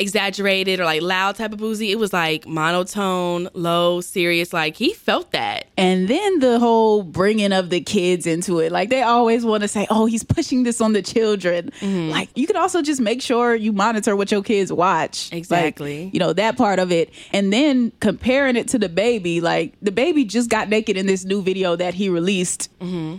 exaggerated 0.01 0.81
or 0.81 0.85
like 0.85 1.03
loud 1.03 1.37
type 1.37 1.53
of 1.53 1.59
Boosie. 1.61 1.91
It 1.91 1.99
was 1.99 2.13
like 2.13 2.47
monotone, 2.47 3.49
low, 3.55 4.01
serious. 4.01 4.53
Like 4.53 4.77
he 4.77 4.93
felt 4.95 5.33
that. 5.33 5.67
And 5.77 6.09
then 6.09 6.39
the 6.41 6.59
whole 6.59 7.03
bringing 7.03 7.53
of 7.53 7.71
the 7.71 7.81
kids 7.81 8.27
into 8.27 8.59
it. 8.61 8.73
Like 8.73 8.89
they 8.91 9.03
always 9.03 9.45
want 9.45 9.63
to 9.63 9.69
say, 9.69 9.87
"Oh, 9.91 10.07
he's 10.07 10.25
pushing 10.25 10.63
this 10.63 10.81
on 10.81 10.93
the 10.93 11.03
children." 11.03 11.71
Mm-hmm. 11.81 12.11
Like 12.11 12.31
you 12.37 12.47
could 12.47 12.57
also 12.57 12.83
just 12.83 13.01
make 13.01 13.21
sure 13.23 13.55
you 13.55 13.73
monitor 13.73 14.17
what 14.17 14.31
your 14.33 14.43
kids 14.43 14.73
watch. 14.73 15.31
Like, 15.31 15.39
Exactly. 15.39 16.11
you 16.13 16.19
know 16.19 16.33
that 16.33 16.57
part 16.57 16.79
of 16.79 16.91
it. 16.93 17.13
And 17.33 17.53
then 17.53 17.93
comparing 18.01 18.57
it 18.57 18.69
to 18.69 18.79
DaBaby, 18.79 19.43
like 19.43 19.79
DaBaby 19.81 20.27
just 20.29 20.49
got 20.49 20.69
naked 20.69 20.97
in 20.97 21.07
this 21.07 21.25
new 21.25 21.43
video 21.43 21.77
that 21.77 21.95
he 21.95 22.09
released 22.09 22.71